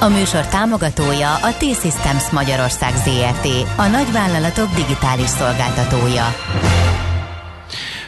A 0.00 0.08
műsor 0.08 0.46
támogatója 0.46 1.34
a 1.34 1.56
T-Systems 1.58 2.30
Magyarország 2.30 2.94
ZRT, 2.96 3.46
a 3.76 3.86
nagyvállalatok 3.86 4.74
digitális 4.74 5.28
szolgáltatója. 5.28 6.24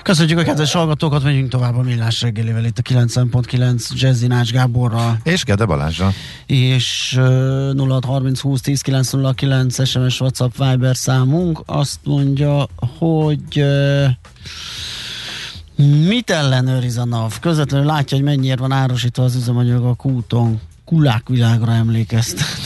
Köszönjük 0.02 0.38
a 0.38 0.42
kedves 0.42 0.72
hallgatókat, 0.72 1.22
megyünk 1.22 1.48
tovább 1.48 1.76
a 1.76 1.82
millás 1.82 2.22
reggelivel 2.22 2.64
itt 2.64 2.78
a 2.78 2.82
9.9 2.82 3.88
Jazzy 3.94 4.26
Nács 4.26 4.52
Gáborral. 4.52 5.18
És 5.22 5.44
Gede 5.44 5.64
Balázsra. 5.64 6.12
És 6.46 7.14
uh, 7.18 7.88
0630 7.88 8.40
20 8.40 8.60
10 8.60 8.80
909 8.80 9.88
SMS 9.88 10.20
WhatsApp 10.20 10.56
Viber 10.56 10.96
számunk 10.96 11.62
azt 11.66 11.98
mondja, 12.04 12.66
hogy 12.98 13.56
uh, 13.56 14.06
mit 16.06 16.30
ellenőriz 16.30 16.98
a 16.98 17.04
NAV? 17.04 17.38
Közvetlenül 17.40 17.86
látja, 17.86 18.16
hogy 18.16 18.26
mennyiért 18.26 18.58
van 18.58 18.72
árosítva 18.72 19.22
az 19.22 19.34
üzemanyag 19.34 19.84
a 19.84 19.94
kúton. 19.94 20.60
Kulák 20.90 21.28
világra 21.28 21.72
emlékeztet. 21.72 22.58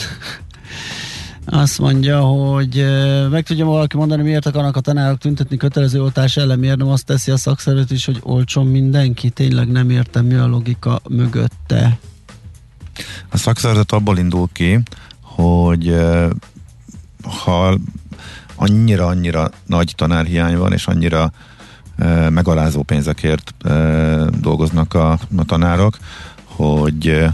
Azt 1.45 1.79
mondja, 1.79 2.19
hogy 2.19 2.85
meg 3.29 3.43
tudja 3.43 3.65
valaki 3.65 3.97
mondani, 3.97 4.23
miért 4.23 4.45
akarnak 4.45 4.75
a 4.75 4.79
tanárok 4.79 5.17
tüntetni 5.17 5.57
kötelező 5.57 6.01
oltás 6.01 6.37
ellen, 6.37 6.59
miért 6.59 6.77
nem 6.77 6.87
azt 6.87 7.05
teszi 7.05 7.31
a 7.31 7.37
szakszervezet 7.37 7.91
is, 7.91 8.05
hogy 8.05 8.19
olcson 8.23 8.65
mindenki? 8.65 9.29
Tényleg 9.29 9.71
nem 9.71 9.89
értem, 9.89 10.25
mi 10.25 10.33
a 10.33 10.47
logika 10.47 10.99
mögötte. 11.09 11.99
A 13.29 13.37
szakszervezet 13.37 13.91
abból 13.91 14.17
indul 14.17 14.47
ki, 14.51 14.79
hogy 15.21 15.95
ha 17.45 17.77
annyira-annyira 18.55 19.49
nagy 19.65 19.93
tanárhiány 19.95 20.57
van, 20.57 20.73
és 20.73 20.87
annyira 20.87 21.31
megalázó 22.29 22.83
pénzekért 22.83 23.53
dolgoznak 24.39 24.93
a, 24.93 25.11
a 25.11 25.45
tanárok, 25.45 25.97
hogy 26.43 27.25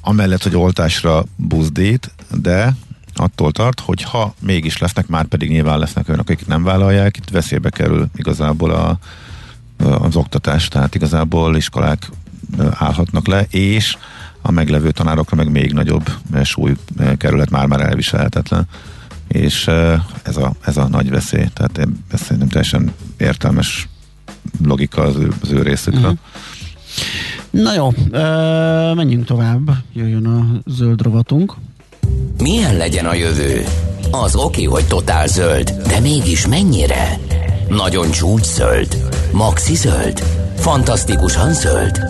amellett, 0.00 0.42
hogy 0.42 0.56
oltásra 0.56 1.24
buzdít, 1.36 2.10
de 2.40 2.76
attól 3.14 3.52
tart, 3.52 3.80
hogy 3.80 4.02
ha 4.02 4.34
mégis 4.40 4.78
lesznek, 4.78 5.06
már 5.06 5.24
pedig 5.24 5.50
nyilván 5.50 5.78
lesznek 5.78 6.08
olyanok, 6.08 6.28
akik 6.28 6.46
nem 6.46 6.62
vállalják, 6.62 7.16
itt 7.16 7.30
veszélybe 7.30 7.70
kerül 7.70 8.08
igazából 8.16 8.70
a, 8.70 8.98
az 9.84 10.16
oktatás, 10.16 10.68
tehát 10.68 10.94
igazából 10.94 11.56
iskolák 11.56 12.10
állhatnak 12.72 13.26
le, 13.26 13.46
és 13.50 13.96
a 14.42 14.50
meglevő 14.50 14.90
tanárokra 14.90 15.36
meg 15.36 15.50
még 15.50 15.72
nagyobb 15.72 16.10
súly 16.42 16.76
kerület 17.16 17.50
már-már 17.50 17.80
elviselhetetlen. 17.80 18.66
És 19.28 19.66
ez 20.22 20.36
a, 20.36 20.52
ez 20.64 20.76
a 20.76 20.88
nagy 20.88 21.10
veszély, 21.10 21.46
tehát 21.52 21.88
ez 22.10 22.20
szerintem 22.20 22.48
teljesen 22.48 22.92
értelmes 23.16 23.88
logika 24.64 25.02
az 25.02 25.16
ő, 25.16 25.32
az 25.42 25.50
ő 25.50 25.62
részükről. 25.62 26.02
Mm-hmm. 26.02 26.49
Na 27.50 27.74
jó, 27.74 27.88
menjünk 28.94 29.24
tovább, 29.24 29.70
jöjjön 29.92 30.26
a 30.26 30.70
zöld 30.70 31.02
rovatunk. 31.02 31.54
Milyen 32.38 32.76
legyen 32.76 33.06
a 33.06 33.14
jövő? 33.14 33.64
Az 34.10 34.34
oké, 34.34 34.62
hogy 34.62 34.86
totál 34.86 35.26
zöld, 35.26 35.70
de 35.86 36.00
mégis 36.00 36.46
mennyire? 36.46 37.18
Nagyon 37.68 38.10
csúcs 38.10 38.44
zöld? 38.44 38.96
Maxi 39.32 39.74
zöld? 39.74 40.18
Fantasztikusan 40.56 41.52
zöld? 41.52 42.00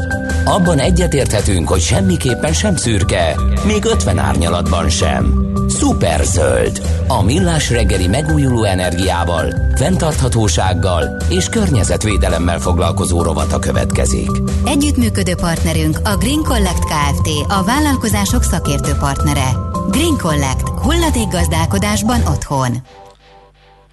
Abban 0.45 0.79
egyetérthetünk, 0.79 1.69
hogy 1.69 1.81
semmiképpen 1.81 2.53
sem 2.53 2.77
szürke, 2.77 3.37
még 3.67 3.85
50 3.85 4.19
árnyalatban 4.19 4.89
sem. 4.89 5.49
Szuper 5.69 6.25
zöld. 6.25 6.81
A 7.07 7.23
millás 7.23 7.71
reggeli 7.71 8.07
megújuló 8.07 8.65
energiával, 8.65 9.55
fenntarthatósággal 9.75 11.17
és 11.29 11.49
környezetvédelemmel 11.49 12.59
foglalkozó 12.59 13.23
rovata 13.23 13.59
következik. 13.59 14.31
Együttműködő 14.65 15.35
partnerünk 15.35 15.99
a 16.05 16.17
Green 16.17 16.43
Collect 16.43 16.85
Kft. 16.85 17.29
A 17.49 17.65
vállalkozások 17.65 18.43
szakértő 18.43 18.93
partnere. 18.93 19.51
Green 19.91 20.17
Collect. 20.17 20.69
Hulladék 20.69 21.29
gazdálkodásban 21.29 22.21
otthon. 22.27 22.77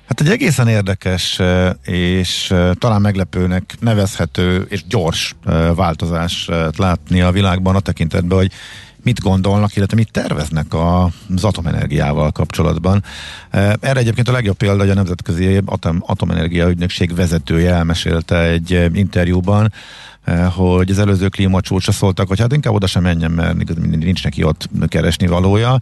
Hát 0.08 0.22
egy 0.22 0.30
egészen 0.30 0.68
érdekes 0.68 1.40
és 1.84 2.54
talán 2.74 3.02
meglepőnek 3.02 3.76
nevezhető 3.80 4.66
és 4.70 4.86
gyors 4.86 5.36
változást 5.76 6.52
látni 6.78 7.22
a 7.22 7.32
világban 7.32 7.76
a 7.76 7.80
tekintetben, 7.80 8.38
hogy 8.38 8.52
mit 9.08 9.20
gondolnak, 9.20 9.76
illetve 9.76 9.96
mit 9.96 10.12
terveznek 10.12 10.74
az 10.74 11.44
atomenergiával 11.44 12.32
kapcsolatban. 12.32 13.04
Erre 13.52 14.00
egyébként 14.00 14.28
a 14.28 14.32
legjobb 14.32 14.58
példa, 14.58 14.80
hogy 14.80 14.90
a 14.90 14.94
Nemzetközi 14.94 15.62
Atom, 15.66 16.04
Atomenergia 16.06 16.70
Ügynökség 16.70 17.16
vezetője 17.16 17.74
elmesélte 17.74 18.42
egy 18.42 18.90
interjúban, 18.94 19.74
hogy 20.56 20.90
az 20.90 21.00
előző 21.00 21.28
klímacsúcsra 21.28 21.92
szóltak, 21.92 22.28
hogy 22.28 22.40
hát 22.40 22.54
inkább 22.54 22.74
oda 22.74 22.88
sem 22.88 23.04
menjen, 23.04 23.32
mert 23.32 23.78
nincs 23.80 24.24
neki 24.24 24.44
ott 24.44 24.70
keresni 24.88 25.28
valója. 25.28 25.80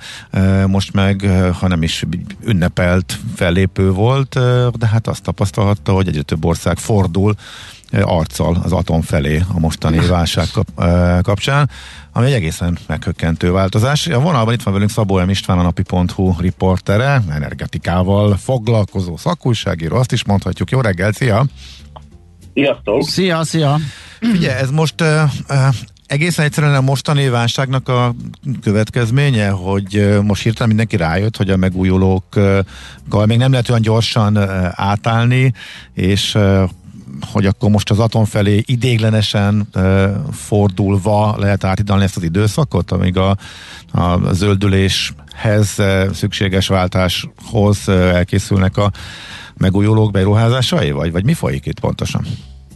Most 0.67 0.93
meg, 0.93 1.29
ha 1.59 1.67
nem 1.67 1.83
is 1.83 2.03
ünnepelt 2.45 3.19
fellépő 3.35 3.91
volt, 3.91 4.39
de 4.77 4.87
hát 4.87 5.07
azt 5.07 5.23
tapasztalhatta, 5.23 5.91
hogy 5.91 6.07
egyre 6.07 6.21
több 6.21 6.45
ország 6.45 6.77
fordul 6.77 7.35
arccal 8.01 8.61
az 8.63 8.71
atom 8.71 9.01
felé 9.01 9.43
a 9.53 9.59
mostani 9.59 10.07
válság 10.07 10.47
kap, 10.53 10.67
kapcsán, 11.21 11.69
ami 12.11 12.25
egy 12.25 12.33
egészen 12.33 12.77
meghökkentő 12.87 13.51
változás. 13.51 14.07
A 14.07 14.19
vonalban 14.19 14.53
itt 14.53 14.63
van 14.63 14.73
velünk 14.73 14.91
Szabó 14.91 15.19
M. 15.19 15.29
István, 15.29 15.59
a 15.59 15.61
napi.hu 15.61 16.33
riportere, 16.39 17.21
energetikával 17.29 18.37
foglalkozó 18.37 19.17
szakújságíró, 19.17 19.95
azt 19.95 20.11
is 20.11 20.23
mondhatjuk. 20.25 20.71
Jó 20.71 20.81
reggel, 20.81 21.11
szia! 21.11 21.45
Sziasztok! 22.53 23.03
Szia, 23.03 23.43
szia! 23.43 23.77
Ugye, 24.21 24.57
ez 24.57 24.69
most 24.69 25.01
uh, 25.01 25.23
uh, 25.49 25.57
egészen 26.07 26.45
egyszerűen 26.45 26.75
a 26.75 26.81
mostani 26.81 27.29
válságnak 27.29 27.89
a 27.89 28.15
következménye, 28.61 29.49
hogy 29.49 29.97
uh, 29.97 30.21
most 30.21 30.43
hirtelen 30.43 30.67
mindenki 30.67 30.97
rájött, 30.97 31.37
hogy 31.37 31.49
a 31.49 31.57
megújulókkal 31.57 33.25
még 33.25 33.37
nem 33.37 33.51
lehet 33.51 33.69
olyan 33.69 33.81
gyorsan 33.81 34.37
uh, 34.37 34.67
átállni, 34.71 35.53
és 35.93 36.35
uh, 36.35 36.69
hogy 37.31 37.45
akkor 37.45 37.69
most 37.69 37.89
az 37.89 37.99
atom 37.99 38.25
felé 38.25 38.63
idéglenesen 38.65 39.67
fordulva 40.31 41.35
lehet 41.37 41.63
átidalni 41.63 42.03
ezt 42.03 42.17
az 42.17 42.23
időszakot, 42.23 42.91
amíg 42.91 43.17
a, 43.17 43.37
a 43.91 44.33
zöldüléshez 44.33 45.75
szükséges 46.13 46.67
váltáshoz 46.67 47.89
elkészülnek 47.89 48.77
a 48.77 48.91
megújulók 49.57 50.11
beruházásai, 50.11 50.91
vagy, 50.91 51.11
vagy 51.11 51.23
mi 51.23 51.33
folyik 51.33 51.65
itt 51.65 51.79
pontosan? 51.79 52.25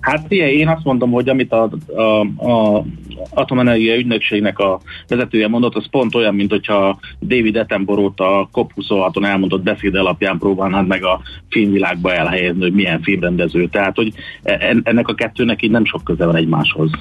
Hát 0.10 0.26
figyelj, 0.28 0.58
én 0.58 0.68
azt 0.68 0.84
mondom, 0.84 1.12
hogy 1.12 1.30
amit 1.30 1.52
a, 1.52 1.70
a, 1.96 2.20
a 2.52 2.86
atomenergia 3.30 3.98
ügynökségnek 3.98 4.60
a 4.60 4.80
vezetője 5.08 5.48
mondott, 5.48 5.76
az 5.76 5.90
pont 5.90 6.16
olyan, 6.16 6.36
mint 6.36 6.52
hogyha 6.52 7.00
David 7.22 7.56
Attenborough 7.58 8.22
a 8.22 8.50
COP26-on 8.54 9.26
elmondott 9.26 9.64
beszéd 9.64 9.96
alapján 9.96 10.38
próbálnád 10.38 10.88
meg 10.88 11.04
a 11.04 11.22
filmvilágba 11.50 12.14
elhelyezni, 12.14 12.62
hogy 12.62 12.74
milyen 12.74 13.02
filmrendező. 13.02 13.68
Tehát, 13.68 13.96
hogy 13.96 14.14
e, 14.44 14.76
ennek 14.84 15.08
a 15.08 15.14
kettőnek 15.14 15.62
így 15.62 15.72
nem 15.72 15.86
sok 15.86 16.04
köze 16.04 16.26
van 16.26 16.36
egymáshoz. 16.36 16.92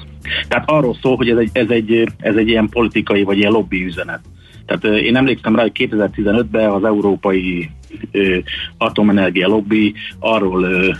Tehát 0.47 0.69
arról 0.69 0.95
szól, 1.01 1.15
hogy 1.15 1.29
ez 1.29 1.37
egy, 1.37 1.49
ez 1.53 1.69
egy, 1.69 2.07
ez 2.17 2.35
egy 2.35 2.47
ilyen 2.47 2.69
politikai 2.69 3.23
vagy 3.23 3.37
ilyen 3.37 3.51
lobby 3.51 3.85
üzenet. 3.85 4.21
Tehát 4.69 4.97
én 4.97 5.15
emlékszem 5.15 5.55
rá, 5.55 5.61
hogy 5.61 5.89
2015-ben 5.89 6.69
az 6.69 6.83
európai 6.83 7.69
ö, 8.11 8.37
atomenergia 8.77 9.47
lobby 9.47 9.93
arról 10.19 10.63
ö, 10.63 10.91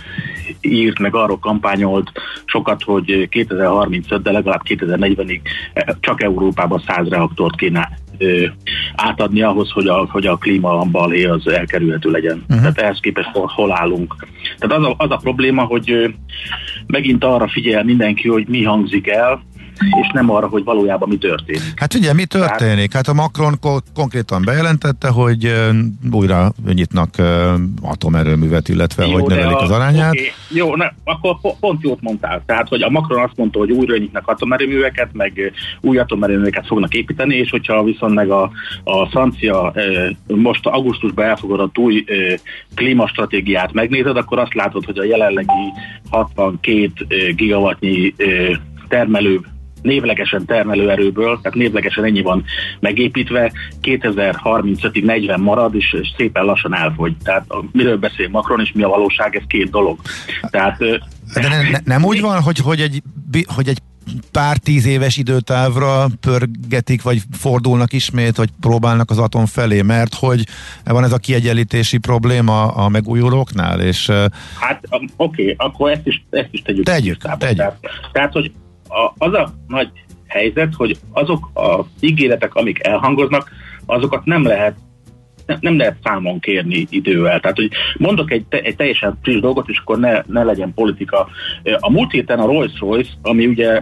írt, 0.60 0.98
meg 0.98 1.14
arról 1.14 1.38
kampányolt 1.38 2.12
sokat, 2.44 2.82
hogy 2.82 3.28
2035, 3.28 4.22
de 4.22 4.30
legalább 4.30 4.62
2040-ig 4.64 5.40
csak 6.00 6.22
Európában 6.22 6.82
100 6.86 7.08
reaktort 7.08 7.56
kéne 7.56 7.88
ö, 8.18 8.46
átadni 8.94 9.42
ahhoz, 9.42 9.70
hogy 9.70 9.86
a, 9.86 10.06
hogy 10.10 10.26
a 10.26 10.36
klíma 10.36 10.84
balhé 10.84 11.24
az 11.24 11.48
elkerülhető 11.48 12.10
legyen. 12.10 12.44
Uh-huh. 12.48 12.60
Tehát 12.60 12.78
ehhez 12.78 12.98
képest 13.00 13.28
hol, 13.28 13.50
hol 13.54 13.72
állunk. 13.72 14.26
Tehát 14.58 14.78
az 14.78 14.84
a, 14.84 14.94
az 14.98 15.10
a 15.10 15.16
probléma, 15.16 15.62
hogy 15.62 15.90
ö, 15.90 16.08
megint 16.86 17.24
arra 17.24 17.48
figyel 17.48 17.84
mindenki, 17.84 18.28
hogy 18.28 18.48
mi 18.48 18.64
hangzik 18.64 19.08
el, 19.08 19.42
és 20.00 20.10
nem 20.12 20.30
arra, 20.30 20.46
hogy 20.46 20.64
valójában 20.64 21.08
mi 21.08 21.18
történik. 21.18 21.72
Hát 21.76 21.94
ugye, 21.94 22.12
mi 22.12 22.24
történik? 22.24 22.92
Hát 22.92 23.08
a 23.08 23.12
Macron 23.12 23.58
ko- 23.60 23.84
konkrétan 23.94 24.42
bejelentette, 24.44 25.08
hogy 25.08 25.52
újra 26.12 26.52
nyitnak 26.72 27.14
atomerőművet, 27.82 28.68
illetve 28.68 29.06
jó, 29.06 29.12
hogy 29.12 29.24
növelik 29.24 29.56
az 29.56 29.70
arányát. 29.70 30.12
Okay, 30.12 30.32
jó, 30.48 30.76
ne, 30.76 30.90
akkor 31.04 31.36
pont 31.60 31.82
jót 31.82 32.00
mondtál. 32.00 32.42
Tehát, 32.46 32.68
hogy 32.68 32.82
a 32.82 32.90
Macron 32.90 33.22
azt 33.22 33.36
mondta, 33.36 33.58
hogy 33.58 33.70
újra 33.70 33.96
nyitnak 33.96 34.28
atomerőműveket, 34.28 35.08
meg 35.12 35.52
új 35.80 35.98
atomerőműveket 35.98 36.66
fognak 36.66 36.94
építeni, 36.94 37.34
és 37.34 37.50
hogyha 37.50 37.82
viszont 37.82 38.14
meg 38.14 38.30
a, 38.30 38.50
a 38.84 39.06
francia 39.06 39.72
most 40.26 40.66
augusztusban 40.66 41.24
elfogadott 41.24 41.78
új 41.78 42.04
klímastratégiát 42.74 43.72
megnézed, 43.72 44.16
akkor 44.16 44.38
azt 44.38 44.54
látod, 44.54 44.84
hogy 44.84 44.98
a 44.98 45.04
jelenlegi 45.04 45.72
62 46.10 47.34
gigawattnyi 47.34 48.14
termelő 48.88 49.40
névlegesen 49.82 50.44
termelőerőből, 50.44 51.38
tehát 51.42 51.58
névlegesen 51.58 52.04
ennyi 52.04 52.22
van 52.22 52.44
megépítve, 52.80 53.52
2035-ig 53.82 55.04
40 55.04 55.40
marad, 55.40 55.74
és, 55.74 55.96
és 56.00 56.08
szépen 56.16 56.44
lassan 56.44 56.74
elfogy. 56.74 57.16
Tehát 57.24 57.46
miről 57.72 57.96
beszél 57.96 58.28
Macron, 58.28 58.60
és 58.60 58.72
mi 58.72 58.82
a 58.82 58.88
valóság, 58.88 59.36
ez 59.36 59.42
két 59.46 59.70
dolog. 59.70 59.98
Tehát, 60.50 60.78
de 61.34 61.48
ne, 61.48 61.70
ne, 61.70 61.78
nem 61.84 62.04
úgy 62.04 62.20
van, 62.20 62.40
hogy, 62.40 62.58
hogy, 62.58 62.80
egy, 62.80 63.02
hogy 63.54 63.68
egy 63.68 63.78
pár 64.32 64.56
tíz 64.56 64.86
éves 64.86 65.16
időtávra 65.16 66.06
pörgetik, 66.20 67.02
vagy 67.02 67.22
fordulnak 67.38 67.92
ismét, 67.92 68.36
vagy 68.36 68.48
próbálnak 68.60 69.10
az 69.10 69.18
atom 69.18 69.46
felé, 69.46 69.82
mert 69.82 70.14
hogy 70.14 70.44
van 70.84 71.04
ez 71.04 71.12
a 71.12 71.18
kiegyenlítési 71.18 71.98
probléma 71.98 72.66
a 72.66 72.88
megújulóknál, 72.88 73.80
és... 73.80 74.10
Hát 74.60 74.80
oké, 74.90 75.06
okay, 75.16 75.54
akkor 75.58 75.90
ezt 75.90 76.06
is, 76.06 76.24
ezt 76.30 76.48
is 76.50 76.62
tegyük. 76.62 76.84
Tegyük, 76.84 77.22
tegyük. 77.38 77.56
Tehát, 77.56 77.78
tehát, 78.12 78.32
hogy 78.32 78.52
a, 78.90 79.12
az 79.18 79.34
a 79.34 79.52
nagy 79.68 79.90
helyzet, 80.26 80.74
hogy 80.74 80.98
azok 81.12 81.50
az 81.52 81.84
ígéretek, 82.00 82.54
amik 82.54 82.86
elhangoznak, 82.86 83.50
azokat 83.86 84.24
nem 84.24 84.44
lehet 84.44 84.74
nem 85.60 85.76
lehet 85.76 85.96
számon 86.02 86.40
kérni 86.40 86.86
idővel. 86.88 87.40
Tehát, 87.40 87.56
hogy 87.56 87.70
mondok 87.96 88.30
egy, 88.30 88.44
egy 88.48 88.76
teljesen 88.76 89.18
friss 89.22 89.40
dolgot, 89.40 89.68
és 89.68 89.78
akkor 89.78 89.98
ne, 89.98 90.22
ne 90.26 90.42
legyen 90.42 90.74
politika. 90.74 91.28
A 91.78 91.90
múlt 91.90 92.10
héten 92.10 92.38
a 92.38 92.46
Rolls-Royce, 92.46 93.10
ami 93.22 93.46
ugye 93.46 93.80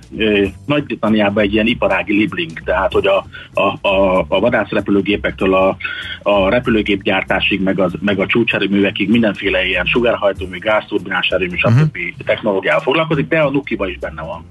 Nagy-Britanniában 0.66 1.43
egy 1.43 1.52
ilyen 1.52 1.66
iparági 1.66 2.12
libling, 2.12 2.62
tehát, 2.64 2.93
hogy 2.93 3.06
a, 3.06 3.26
a, 3.52 3.88
a, 3.88 4.25
a 4.28 4.40
vadászrepülőgépektől 4.40 5.54
a, 5.54 5.76
a 6.22 6.49
repülőgépgyártásig, 6.49 7.62
meg, 7.62 7.78
az, 7.78 7.93
meg 8.00 8.19
a 8.19 8.26
csúcserőművekig 8.26 9.11
mindenféle 9.11 9.66
ilyen 9.66 9.84
sugárhajtómű, 9.84 10.58
gázturbinás 10.58 11.28
erőmű, 11.28 11.56
stb. 11.56 11.66
Uh-huh. 11.66 12.25
technológiával 12.25 12.82
foglalkozik, 12.82 13.28
de 13.28 13.38
a 13.38 13.50
Nukiba 13.50 13.88
is 13.88 13.99
benne 13.99 14.22
van. 14.22 14.44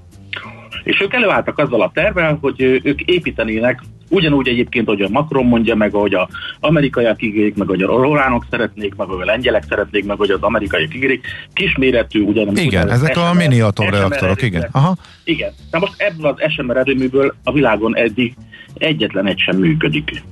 És 0.82 1.00
ők 1.00 1.14
előálltak 1.14 1.58
azzal 1.58 1.82
a 1.82 1.90
tervel, 1.94 2.38
hogy 2.40 2.80
ők 2.82 3.00
építenének 3.00 3.82
Ugyanúgy 4.10 4.48
egyébként, 4.48 4.88
hogy 4.88 5.00
a 5.00 5.08
Macron 5.08 5.46
mondja, 5.46 5.74
meg 5.74 5.94
ahogy 5.94 6.14
a 6.14 6.28
amerikaiak 6.60 7.22
ígérik, 7.22 7.54
meg 7.54 7.68
hogy 7.68 7.82
a 7.82 7.86
románok 7.86 8.46
szeretnék, 8.50 8.94
meg 8.94 9.06
hogy 9.06 9.20
a 9.20 9.24
lengyelek 9.24 9.64
szeretnék, 9.68 10.04
meg 10.04 10.16
hogy 10.16 10.30
az 10.30 10.42
amerikaiak 10.42 10.94
ígérik, 10.94 11.26
kisméretű 11.52 12.22
ugyan. 12.22 12.48
Igen, 12.48 12.66
ugyan, 12.66 12.90
ezek 12.90 13.14
SMR, 13.14 13.24
a 13.24 13.32
mini 13.32 13.60
atomreaktorok, 13.60 14.42
igen. 14.42 14.68
Aha. 14.72 14.96
Igen. 15.24 15.52
Na 15.70 15.78
most 15.78 15.94
ebből 15.96 16.26
az 16.26 16.52
SMR 16.52 16.76
erőműből 16.76 17.34
a 17.44 17.52
világon 17.52 17.96
eddig 17.96 18.34
egyetlen 18.74 19.26
egy 19.26 19.38
sem 19.38 19.56
működik. 19.56 20.22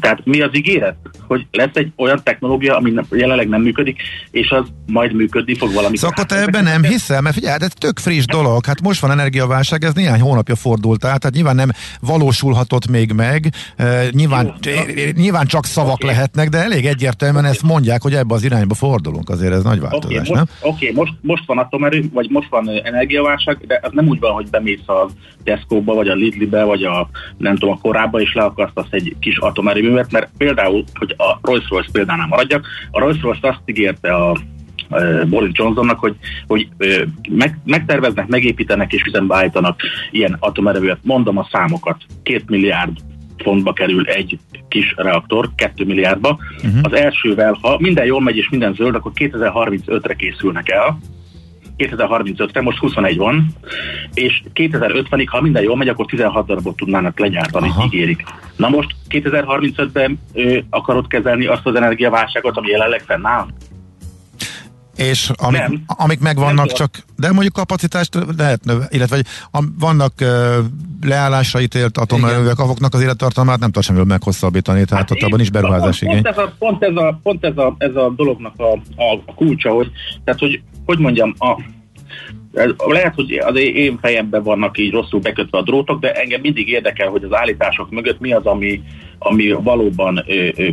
Tehát 0.00 0.24
mi 0.24 0.40
az 0.40 0.56
ígéret? 0.56 0.96
Hogy 1.26 1.46
lesz 1.50 1.74
egy 1.74 1.92
olyan 1.96 2.20
technológia, 2.22 2.76
ami 2.76 2.92
jelenleg 3.10 3.48
nem 3.48 3.62
működik, 3.62 4.02
és 4.30 4.50
az 4.50 4.64
majd 4.86 5.12
működni 5.12 5.54
fog 5.54 5.72
valami. 5.72 5.96
Szóval 5.96 6.10
akkor 6.16 6.24
te 6.24 6.42
ebben 6.42 6.64
nem 6.64 6.82
hiszel, 6.82 7.20
mert 7.20 7.34
figyelj, 7.34 7.52
hát 7.52 7.62
ez 7.62 7.72
tök 7.78 7.98
friss 7.98 8.24
dolog. 8.24 8.64
Hát 8.66 8.82
most 8.82 9.00
van 9.00 9.10
energiaválság, 9.10 9.84
ez 9.84 9.94
néhány 9.94 10.20
hónapja 10.20 10.56
fordult 10.56 11.04
át, 11.04 11.20
tehát 11.20 11.34
nyilván 11.34 11.54
nem 11.54 11.70
valósulhatott 12.00 12.88
még 12.88 13.12
meg, 13.12 13.52
uh, 13.78 14.10
nyilván, 14.10 14.54
Jó, 14.62 14.72
nyilván 15.16 15.46
csak 15.46 15.64
szavak 15.64 15.94
okay. 15.94 16.08
lehetnek, 16.08 16.48
de 16.48 16.58
elég 16.58 16.86
egyértelműen 16.86 17.44
okay. 17.44 17.56
ezt 17.56 17.62
mondják, 17.62 18.02
hogy 18.02 18.14
ebbe 18.14 18.34
az 18.34 18.44
irányba 18.44 18.74
fordulunk, 18.74 19.28
azért 19.28 19.52
ez 19.52 19.62
nagy 19.62 19.80
változás, 19.80 20.28
okay, 20.28 20.34
nem? 20.34 20.44
Oké, 20.60 20.88
okay, 20.90 20.96
most, 20.96 21.12
most 21.20 21.46
van 21.46 21.58
atomerő, 21.58 22.04
vagy 22.12 22.30
most 22.30 22.48
van 22.48 22.68
energiaválság, 22.82 23.58
de 23.66 23.80
az 23.82 23.90
nem 23.92 24.08
úgy 24.08 24.20
van, 24.20 24.32
hogy 24.32 24.50
bemész 24.50 24.88
a 24.88 25.08
Tesco-ba, 25.44 25.94
vagy 25.94 26.08
a 26.08 26.14
Lidl-be, 26.14 26.64
vagy 26.64 26.82
a 26.82 27.08
nem 27.36 27.56
tudom, 27.56 27.74
a 27.74 27.78
korábba, 27.82 28.20
és 28.20 28.34
leakasztasz 28.34 28.86
egy 28.90 29.16
kis 29.20 29.38
atomerőművet, 29.88 30.12
mert 30.12 30.30
például, 30.38 30.84
hogy 30.94 31.14
a 31.16 31.38
Rolls-Royce 31.42 31.88
példánál 31.92 32.26
maradjak, 32.26 32.66
a 32.90 32.98
Rolls-Royce 32.98 33.48
azt 33.48 33.60
ígérte 33.64 34.14
a 34.14 34.36
Boris 35.26 35.50
Johnsonnak, 35.52 35.98
hogy, 35.98 36.16
hogy 36.46 36.68
meg, 37.30 37.58
megterveznek, 37.64 38.26
megépítenek 38.26 38.92
és 38.92 39.02
üzembe 39.02 39.36
állítanak 39.36 39.80
ilyen 40.10 40.36
atomerővet. 40.38 40.98
Mondom 41.02 41.38
a 41.38 41.48
számokat. 41.50 41.96
Két 42.22 42.48
milliárd 42.48 42.96
fontba 43.36 43.72
kerül 43.72 44.06
egy 44.06 44.38
kis 44.68 44.94
reaktor, 44.96 45.50
2 45.54 45.84
milliárdba. 45.84 46.38
Uh-huh. 46.56 46.80
Az 46.82 46.92
elsővel, 46.92 47.58
ha 47.60 47.76
minden 47.78 48.04
jól 48.04 48.20
megy 48.20 48.36
és 48.36 48.48
minden 48.48 48.74
zöld, 48.74 48.94
akkor 48.94 49.12
2035-re 49.14 50.14
készülnek 50.14 50.68
el, 50.68 50.98
2035-re, 51.78 52.60
most 52.60 52.78
21 52.78 53.16
van, 53.16 53.46
és 54.14 54.42
2050-ig, 54.54 55.26
ha 55.26 55.40
minden 55.40 55.62
jól 55.62 55.76
megy, 55.76 55.88
akkor 55.88 56.06
16 56.06 56.46
darabot 56.46 56.76
tudnának 56.76 57.18
legyártani, 57.18 57.68
Aha. 57.68 57.84
ígérik. 57.84 58.24
Na 58.56 58.68
most 58.68 58.94
2035-ben 59.10 60.18
ö, 60.32 60.58
akarod 60.70 61.06
kezelni 61.06 61.46
azt 61.46 61.66
az 61.66 61.74
energiaválságot, 61.74 62.56
ami 62.56 62.68
jelenleg 62.68 63.00
fennáll? 63.00 63.46
És 64.98 65.30
amik, 65.36 65.60
nem. 65.60 65.82
amik 65.86 66.20
megvannak 66.20 66.66
nem 66.66 66.76
csak, 66.76 67.04
de 67.16 67.32
mondjuk 67.32 67.52
kapacitást 67.52 68.18
lehet 68.36 68.64
növe, 68.64 68.86
illetve 68.90 69.22
a, 69.50 69.64
vannak 69.78 70.12
uh, 70.20 70.56
leállásra 71.02 71.60
ítélt 71.60 71.98
atomerővek, 71.98 72.58
azoknak 72.58 72.94
az 72.94 73.00
élettartalmát 73.00 73.58
nem 73.58 73.70
tudom 73.70 74.06
meghosszabbítani, 74.06 74.84
tehát 74.84 75.08
hát 75.08 75.10
ott 75.10 75.22
abban 75.22 75.40
is 75.40 75.50
beruházás 75.50 76.02
igény. 76.02 76.22
Pont 76.22 76.26
ez 76.26 76.36
a, 76.36 76.54
pont 76.58 76.82
ez 76.82 76.96
a, 76.96 77.20
pont 77.22 77.44
ez 77.44 77.56
a, 77.56 77.74
ez 77.78 77.94
a 77.94 78.12
dolognak 78.16 78.54
a, 78.56 78.72
a, 79.02 79.22
a 79.26 79.34
kulcsa, 79.34 79.70
hogy, 79.70 79.90
tehát 80.24 80.40
hogy, 80.40 80.62
hogy 80.84 80.98
mondjam, 80.98 81.34
a, 81.38 81.60
lehet, 82.86 83.14
hogy 83.14 83.32
az 83.32 83.58
én 83.58 83.98
fejemben 84.00 84.42
vannak 84.42 84.78
így 84.78 84.92
rosszul 84.92 85.20
bekötve 85.20 85.58
a 85.58 85.62
drótok, 85.62 86.00
de 86.00 86.12
engem 86.12 86.40
mindig 86.40 86.68
érdekel, 86.68 87.08
hogy 87.08 87.24
az 87.24 87.34
állítások 87.34 87.90
mögött 87.90 88.20
mi 88.20 88.32
az, 88.32 88.46
ami, 88.46 88.82
ami 89.18 89.52
valóban 89.52 90.24
ö, 90.26 90.48
ö, 90.56 90.68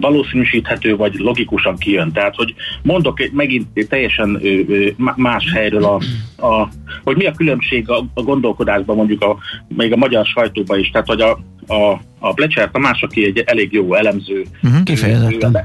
valószínűsíthető, 0.00 0.96
vagy 0.96 1.14
logikusan 1.14 1.76
kijön. 1.76 2.12
Tehát, 2.12 2.34
hogy 2.34 2.54
mondok 2.82 3.30
megint 3.32 3.86
teljesen 3.88 4.38
ö, 4.42 4.60
ö, 4.68 4.88
más 5.16 5.52
helyről, 5.52 5.84
a, 5.84 6.00
a, 6.46 6.68
hogy 7.04 7.16
mi 7.16 7.26
a 7.26 7.32
különbség 7.32 7.88
a, 7.88 8.04
a 8.14 8.22
gondolkodásban, 8.22 8.96
mondjuk 8.96 9.22
a, 9.22 9.36
még 9.68 9.92
a 9.92 9.96
magyar 9.96 10.26
sajtóban 10.26 10.78
is, 10.78 10.90
tehát, 10.90 11.06
hogy 11.06 11.20
a, 11.20 11.38
a, 11.66 12.00
a 12.18 12.32
Plecser 12.32 12.70
Tamás, 12.70 13.02
aki 13.02 13.24
egy 13.24 13.38
elég 13.38 13.72
jó 13.72 13.94
elemző, 13.94 14.44
uh-huh, 14.62 14.82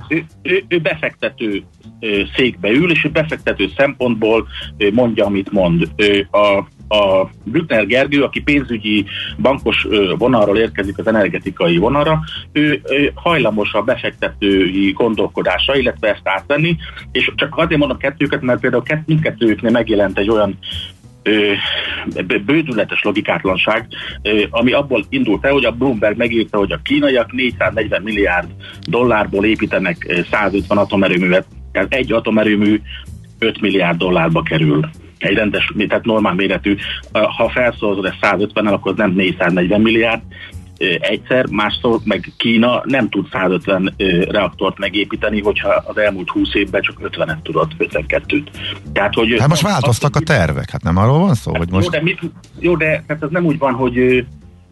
ő, 0.07 0.15
ő, 0.15 0.25
ő, 0.42 0.63
ő 0.68 0.80
befektető 0.80 1.63
székbe 2.36 2.69
ül, 2.69 2.92
és 2.92 3.10
befektető 3.13 3.69
szempontból 3.78 4.48
mondja, 4.94 5.25
amit 5.25 5.52
mond. 5.52 5.88
A, 6.31 6.57
a 6.96 7.30
Brückner 7.44 7.86
Gergő, 7.86 8.24
aki 8.24 8.42
pénzügyi 8.42 9.06
bankos 9.38 9.88
vonalról 10.18 10.57
érkezik 10.57 10.98
az 10.98 11.07
energetikai 11.07 11.78
vonalra, 11.78 12.19
ő, 12.52 12.81
ő 12.90 13.12
hajlamos 13.16 13.74
a 13.74 13.81
befektetői 13.81 14.92
gondolkodásra, 14.92 15.75
illetve 15.75 16.09
ezt 16.09 16.28
átvenni, 16.28 16.76
és 17.12 17.31
csak 17.35 17.57
azért 17.57 17.80
mondom 17.80 17.97
kettőket, 17.97 18.42
mert 18.42 18.59
például 18.59 18.83
mindkettőjüknél 19.06 19.71
megjelent 19.71 20.18
egy 20.18 20.30
olyan 20.30 20.57
bődületes 22.45 23.04
logikátlanság, 23.04 23.88
ami 24.50 24.71
abból 24.71 25.06
indult 25.09 25.45
el, 25.45 25.52
hogy 25.52 25.66
a 25.66 25.71
Bloomberg 25.71 26.18
megírta, 26.18 26.57
hogy 26.57 26.71
a 26.71 26.80
kínaiak 26.83 27.31
440 27.31 28.02
milliárd 28.02 28.50
dollárból 28.81 29.45
építenek 29.45 30.24
150 30.31 30.78
atomerőművet, 30.78 31.45
tehát 31.75 31.94
egy 31.94 32.11
atomerőmű 32.11 32.81
5 33.39 33.61
milliárd 33.61 33.97
dollárba 33.97 34.41
kerül. 34.41 34.89
Egy 35.17 35.33
rendes, 35.33 35.73
tehát 35.87 36.05
normál 36.05 36.33
méretű, 36.33 36.75
ha 37.11 37.49
felszorozod 37.49 38.05
ezt 38.05 38.17
150-nel, 38.21 38.73
akkor 38.73 38.95
nem 38.95 39.11
440 39.11 39.81
milliárd, 39.81 40.21
egyszer, 40.99 41.45
másszor 41.49 41.99
meg 42.03 42.31
Kína 42.37 42.81
nem 42.85 43.09
tud 43.09 43.27
150 43.31 43.94
reaktort 44.29 44.77
megépíteni, 44.77 45.41
hogyha 45.41 45.83
az 45.85 45.97
elmúlt 45.97 46.29
20 46.29 46.53
évben 46.53 46.81
csak 46.81 46.99
50-et 47.03 47.41
tudott, 47.41 47.71
52-t. 47.79 48.47
Tehát, 48.94 49.13
hogy 49.13 49.39
hát 49.39 49.47
most 49.47 49.61
változtak 49.61 50.15
a 50.15 50.19
tervek, 50.19 50.69
hát 50.69 50.83
nem 50.83 50.97
arról 50.97 51.19
van 51.19 51.33
szó, 51.33 51.51
hát 51.51 51.61
hogy 51.61 51.71
most... 51.71 51.85
Jó, 51.85 51.91
de, 51.91 52.01
mit, 52.01 52.19
jó, 52.59 52.75
de 52.75 53.03
tehát 53.07 53.23
ez 53.23 53.29
nem 53.31 53.45
úgy 53.45 53.57
van, 53.57 53.73
hogy 53.73 54.25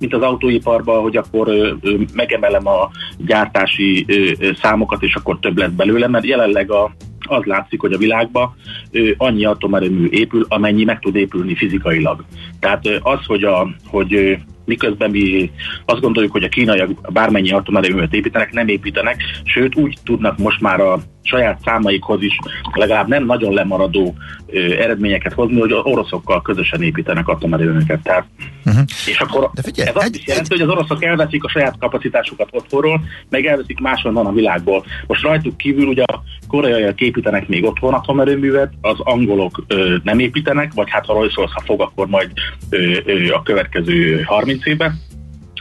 mint 0.04 0.24
az 0.24 0.30
autóiparban, 0.30 1.02
hogy 1.02 1.18
akkor 1.18 1.48
ö, 1.48 1.74
ö, 1.82 1.96
megemelem 2.14 2.68
a 2.68 2.90
gyártási 3.18 4.06
ö, 4.08 4.50
számokat, 4.62 5.04
és 5.04 5.16
akkor 5.16 5.40
több 5.40 5.58
lesz 5.58 5.72
belőle, 5.72 6.08
mert 6.08 6.26
jelenleg 6.26 6.72
a, 6.72 6.92
az 7.20 7.44
látszik, 7.44 7.82
hogy 7.82 7.94
a 7.94 7.98
világban 7.98 8.56
ö, 8.92 9.12
annyi 9.18 9.46
atomerőmű 9.46 10.08
épül, 10.10 10.46
amennyi 10.48 10.84
meg 10.84 11.00
tud 11.00 11.16
épülni 11.16 11.56
fizikailag. 11.56 12.24
Tehát 12.60 12.88
ö, 12.88 12.98
az, 13.02 13.26
hogy, 13.26 13.44
a, 13.44 13.68
hogy 13.86 14.38
miközben 14.66 15.10
mi 15.10 15.52
azt 15.86 16.02
gondoljuk, 16.02 16.32
hogy 16.32 16.44
a 16.44 16.50
kínaiak 16.50 17.12
bármennyi 17.12 17.52
atomerőművet 17.52 18.14
építenek, 18.14 18.52
nem 18.52 18.68
építenek, 18.68 19.22
sőt 19.44 19.76
úgy 19.76 19.98
tudnak 20.04 20.38
most 20.38 20.62
már 20.62 20.80
a 20.80 21.00
saját 21.24 21.60
számaikhoz 21.64 22.22
is 22.22 22.38
legalább 22.74 23.08
nem 23.08 23.26
nagyon 23.26 23.54
lemaradó 23.54 24.16
ö, 24.48 24.60
eredményeket 24.60 25.34
hozni, 25.34 25.60
hogy 25.60 25.72
az 25.72 25.84
oroszokkal 25.84 26.42
közösen 26.42 26.82
építenek 26.82 27.28
atomerőműket. 27.28 28.00
Tehát, 28.04 28.26
uh-huh. 28.66 28.84
És 29.08 29.20
akkor 29.20 29.50
De 29.54 29.62
figyelj, 29.62 29.90
ez 29.90 29.96
azt 29.96 30.06
egy, 30.06 30.16
is 30.16 30.26
jelenti, 30.26 30.54
egy... 30.54 30.60
hogy 30.60 30.70
az 30.70 30.76
oroszok 30.76 31.04
elveszik 31.04 31.44
a 31.44 31.50
saját 31.50 31.76
kapacitásukat 31.80 32.48
otthonról, 32.52 33.02
meg 33.30 33.46
elveszik 33.46 33.80
máshonnan 33.80 34.26
a 34.26 34.32
világból. 34.32 34.86
Most 35.08 35.22
rajtuk 35.22 35.58
kívül 35.58 35.88
ugye 35.88 36.04
a 36.04 36.24
koreaiak 36.48 37.02
építenek 37.02 37.48
még 37.48 37.64
otthon 37.64 37.94
atomerőművet, 37.94 38.74
az 38.82 39.00
angolok 39.00 39.64
ö, 39.68 39.96
nem 40.04 40.20
építenek, 40.20 40.74
vagy 40.74 40.90
hát 40.90 41.06
ha 41.06 41.14
Rolls 41.14 41.34
ha 41.36 41.62
fog, 41.66 41.82
akkor 41.82 42.08
majd 42.08 42.32
ö, 42.70 42.98
ö, 43.06 43.34
a 43.34 43.42
következő 43.42 44.22
30 44.22 44.53
évben 44.64 45.00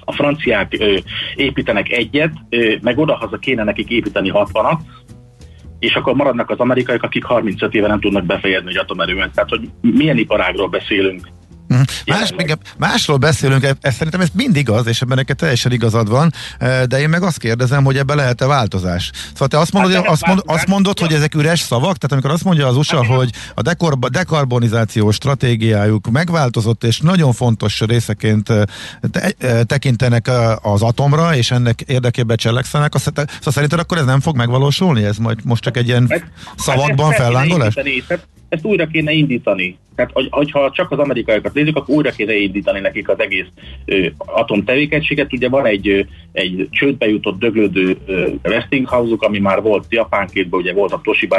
a 0.05 0.13
franciák 0.13 0.77
ö, 0.79 0.97
építenek 1.35 1.91
egyet, 1.91 2.33
ö, 2.49 2.75
meg 2.81 2.99
odahaza 2.99 3.37
kéne 3.37 3.65
nekik 3.65 3.89
építeni 3.89 4.31
60-at, 4.35 4.79
és 5.79 5.95
akkor 5.95 6.15
maradnak 6.15 6.51
az 6.51 6.59
amerikaiak, 6.59 7.03
akik 7.03 7.25
35 7.25 7.75
éve 7.75 7.87
nem 7.87 8.01
tudnak 8.01 8.25
befejezni 8.25 8.71
egy 8.71 8.79
atomerőmet. 8.79 9.35
Tehát, 9.35 9.51
hogy 9.51 9.69
milyen 9.81 10.17
iparágról 10.19 10.69
beszélünk. 10.69 11.29
Más, 12.07 12.33
még 12.37 12.59
másról 12.79 13.17
beszélünk, 13.17 13.65
ez 13.81 13.95
szerintem 13.95 14.21
ez 14.21 14.29
mindig 14.33 14.71
az, 14.71 14.87
és 14.87 15.01
ebben 15.01 15.17
neked 15.17 15.37
teljesen 15.37 15.73
igazad 15.73 16.09
van, 16.09 16.33
e, 16.59 16.87
de 16.87 17.01
én 17.01 17.09
meg 17.09 17.23
azt 17.23 17.39
kérdezem, 17.39 17.85
hogy 17.85 17.97
ebbe 17.97 18.15
lehet-e 18.15 18.47
változás. 18.47 19.11
Szóval 19.33 19.49
te 19.49 19.59
azt 19.59 19.73
mondod, 19.73 19.93
hát 19.93 20.07
azt, 20.07 20.27
mond, 20.27 20.43
azt 20.47 20.67
mondod 20.67 20.99
hogy 20.99 21.13
ezek 21.13 21.35
üres 21.35 21.61
szavak, 21.61 21.97
tehát 21.97 22.13
amikor 22.13 22.31
azt 22.31 22.45
mondja 22.45 22.67
az 22.67 22.77
USA, 22.77 23.05
hát 23.05 23.15
hogy 23.17 23.31
a 23.55 23.63
dekor, 23.63 23.99
dekarbonizációs 23.99 25.15
stratégiájuk 25.15 26.11
megváltozott, 26.11 26.85
és 26.85 27.01
nagyon 27.01 27.33
fontos 27.33 27.81
részeként 27.81 28.49
e, 28.49 28.67
te, 29.11 29.33
e, 29.39 29.63
tekintenek 29.63 30.31
az 30.63 30.83
atomra, 30.83 31.37
és 31.37 31.51
ennek 31.51 31.81
érdekében 31.81 32.37
cselekszenek, 32.37 32.95
azt, 32.95 33.05
szóval 33.15 33.53
szerinted 33.53 33.79
akkor 33.79 33.99
ez 33.99 34.05
nem 34.05 34.21
fog 34.21 34.37
megvalósulni? 34.37 35.05
Ez 35.05 35.17
majd 35.17 35.39
most 35.45 35.63
csak 35.63 35.77
egy 35.77 35.87
ilyen 35.87 36.07
hát, 36.09 36.23
szavakban 36.57 37.11
hát 37.11 37.21
fellángolás? 37.21 37.75
Ezt 38.53 38.65
újra 38.65 38.87
kéne 38.87 39.13
indítani. 39.13 39.77
Tehát, 39.95 40.13
hogyha 40.31 40.71
csak 40.71 40.91
az 40.91 40.99
amerikaiakat 40.99 41.55
nézzük, 41.55 41.77
akkor 41.77 41.95
újra 41.95 42.11
kéne 42.11 42.35
indítani 42.35 42.81
nekik 42.81 43.09
az 43.09 43.21
egész 43.21 43.47
ö, 43.85 44.07
atomtevékenységet. 44.17 45.33
Ugye 45.33 45.49
van 45.49 45.67
egy, 45.67 46.07
egy 46.33 46.69
csődbe 46.71 47.09
jutott 47.09 47.39
döglődő 47.39 47.97
ö, 48.07 48.29
westinghouse 48.45 49.15
ami 49.19 49.39
már 49.39 49.63
volt 49.63 49.85
Japánkétben, 49.89 50.61
ugye 50.61 50.73
volt 50.73 50.93
a 50.93 51.01
toshiba 51.03 51.37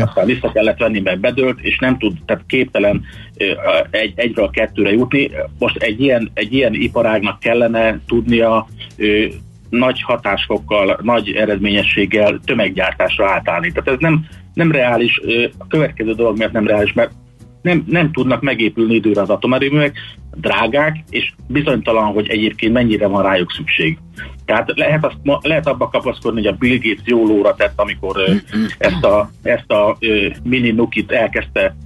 aztán 0.00 0.26
vissza 0.26 0.52
kellett 0.52 0.78
venni, 0.78 1.00
mert 1.00 1.20
bedőlt, 1.20 1.60
és 1.60 1.78
nem 1.78 1.98
tud, 1.98 2.16
tehát 2.26 2.44
képtelen 2.46 3.02
ö, 3.36 3.52
egy, 3.90 4.12
egyről 4.16 4.50
kettőre 4.50 4.90
jutni. 4.90 5.30
Most 5.58 5.76
egy 5.76 6.00
ilyen, 6.00 6.30
egy 6.34 6.52
ilyen 6.52 6.74
iparágnak 6.74 7.40
kellene 7.40 8.00
tudnia 8.06 8.66
ö, 8.96 9.26
nagy 9.70 10.02
hatásfokkal, 10.02 10.98
nagy 11.02 11.30
eredményességgel 11.30 12.40
tömeggyártásra 12.44 13.30
átállni. 13.30 13.72
Tehát 13.72 13.88
ez 13.88 13.98
nem, 13.98 14.26
nem 14.60 14.72
reális, 14.72 15.20
a 15.58 15.66
következő 15.66 16.12
dolog 16.14 16.36
miért 16.36 16.52
nem 16.52 16.66
reális, 16.66 16.92
mert 16.92 17.10
nem, 17.62 17.84
nem 17.86 18.12
tudnak 18.12 18.42
megépülni 18.42 18.94
időre 18.94 19.20
az 19.20 19.30
atomerőművek, 19.30 19.96
drágák, 20.34 20.96
és 21.10 21.32
bizonytalan, 21.46 22.04
hogy 22.04 22.28
egyébként 22.28 22.72
mennyire 22.72 23.06
van 23.06 23.22
rájuk 23.22 23.52
szükség. 23.52 23.98
Tehát 24.44 24.72
lehet, 24.74 25.04
azt, 25.04 25.16
lehet 25.46 25.66
abba 25.66 25.88
kapaszkodni, 25.88 26.42
hogy 26.42 26.52
a 26.52 26.56
Bill 26.58 26.78
Gates 26.82 27.04
jó 27.04 27.26
lóra 27.26 27.54
tett, 27.54 27.80
amikor 27.80 28.16
ezt 28.78 29.04
a, 29.04 29.30
ezt 29.42 29.70
a 29.70 29.98
mini 30.42 30.70
nukit 30.70 31.12
elkezdte 31.12 31.76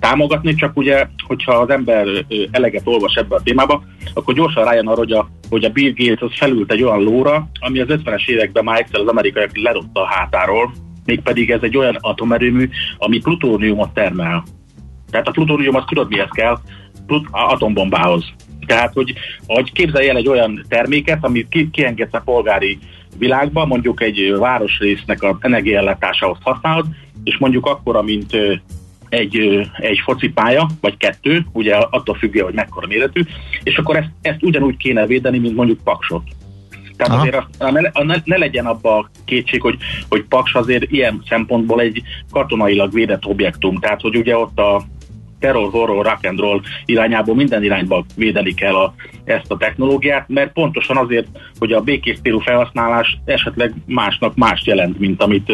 támogatni, 0.00 0.54
csak 0.54 0.76
ugye, 0.76 1.06
hogyha 1.26 1.52
az 1.52 1.70
ember 1.70 2.06
eleget 2.50 2.82
olvas 2.86 3.14
ebbe 3.14 3.34
a 3.34 3.42
témába, 3.42 3.82
akkor 4.14 4.34
gyorsan 4.34 4.64
rájön 4.64 4.86
arra, 4.86 4.98
hogy 4.98 5.12
a, 5.12 5.28
hogy 5.50 5.64
a 5.64 5.70
Bill 5.70 5.92
Gates 5.96 6.20
az 6.20 6.36
felült 6.36 6.72
egy 6.72 6.82
olyan 6.82 7.02
lóra, 7.02 7.48
ami 7.60 7.80
az 7.80 7.88
50-es 7.90 8.28
években 8.28 8.64
már 8.64 8.80
egyszer 8.80 9.00
az 9.00 9.06
amerikaiak 9.06 9.56
ledobta 9.56 10.00
a 10.00 10.06
hátáról, 10.06 10.72
mégpedig 11.06 11.50
ez 11.50 11.62
egy 11.62 11.76
olyan 11.76 11.96
atomerőmű, 12.00 12.68
ami 12.98 13.18
plutóniumot 13.18 13.94
termel. 13.94 14.44
Tehát 15.10 15.28
a 15.28 15.30
plutónium 15.30 15.74
az 15.74 15.84
tudod 15.86 16.08
mihez 16.08 16.30
kell? 16.30 16.58
Plut- 17.06 17.28
atombombához. 17.30 18.24
Tehát, 18.66 18.92
hogy, 18.92 19.14
hogy 19.46 19.72
képzelj 19.72 20.08
el 20.08 20.16
egy 20.16 20.28
olyan 20.28 20.64
terméket, 20.68 21.24
amit 21.24 21.48
ki, 21.48 21.70
kiengedsz 21.70 22.14
a 22.14 22.22
polgári 22.24 22.78
világba, 23.18 23.66
mondjuk 23.66 24.02
egy 24.02 24.34
városrésznek 24.38 25.22
az 25.22 25.36
energiaellátásához 25.40 26.38
használod, 26.42 26.86
és 27.24 27.36
mondjuk 27.38 27.66
akkora, 27.66 28.02
mint 28.02 28.36
egy, 29.08 29.66
egy 29.76 30.00
focipálya, 30.04 30.68
vagy 30.80 30.96
kettő, 30.96 31.46
ugye 31.52 31.76
attól 31.76 32.14
függően, 32.14 32.44
hogy 32.44 32.54
mekkora 32.54 32.86
méretű, 32.86 33.20
és 33.62 33.76
akkor 33.76 33.96
ezt, 33.96 34.10
ezt 34.22 34.42
ugyanúgy 34.42 34.76
kéne 34.76 35.06
védeni, 35.06 35.38
mint 35.38 35.54
mondjuk 35.56 35.82
paksot. 35.84 36.22
Tehát 36.96 37.12
Aha. 37.12 37.22
azért 37.22 37.44
a, 37.58 37.70
ne, 37.70 37.80
ne, 38.04 38.16
ne 38.24 38.36
legyen 38.36 38.66
abba 38.66 38.96
a 38.96 39.10
kétség, 39.24 39.60
hogy, 39.60 39.76
hogy 40.08 40.24
Paks 40.28 40.54
azért 40.54 40.90
ilyen 40.90 41.22
szempontból 41.28 41.80
egy 41.80 42.02
katonailag 42.30 42.92
védett 42.92 43.24
objektum. 43.24 43.78
Tehát, 43.78 44.00
hogy 44.00 44.16
ugye 44.16 44.36
ott 44.36 44.58
a 44.58 44.82
terror, 45.38 45.70
horror, 45.70 46.04
rock 46.04 46.26
and 46.26 46.38
roll 46.38 46.60
irányából 46.84 47.34
minden 47.34 47.64
irányba 47.64 48.04
védeni 48.16 48.54
kell 48.54 48.74
a, 48.74 48.94
ezt 49.24 49.50
a 49.50 49.56
technológiát, 49.56 50.28
mert 50.28 50.52
pontosan 50.52 50.96
azért, 50.96 51.26
hogy 51.58 51.72
a 51.72 51.80
békés 51.80 52.18
célú 52.22 52.38
felhasználás 52.38 53.18
esetleg 53.24 53.74
másnak 53.86 54.34
más 54.36 54.62
jelent, 54.64 54.98
mint 54.98 55.22
amit 55.22 55.52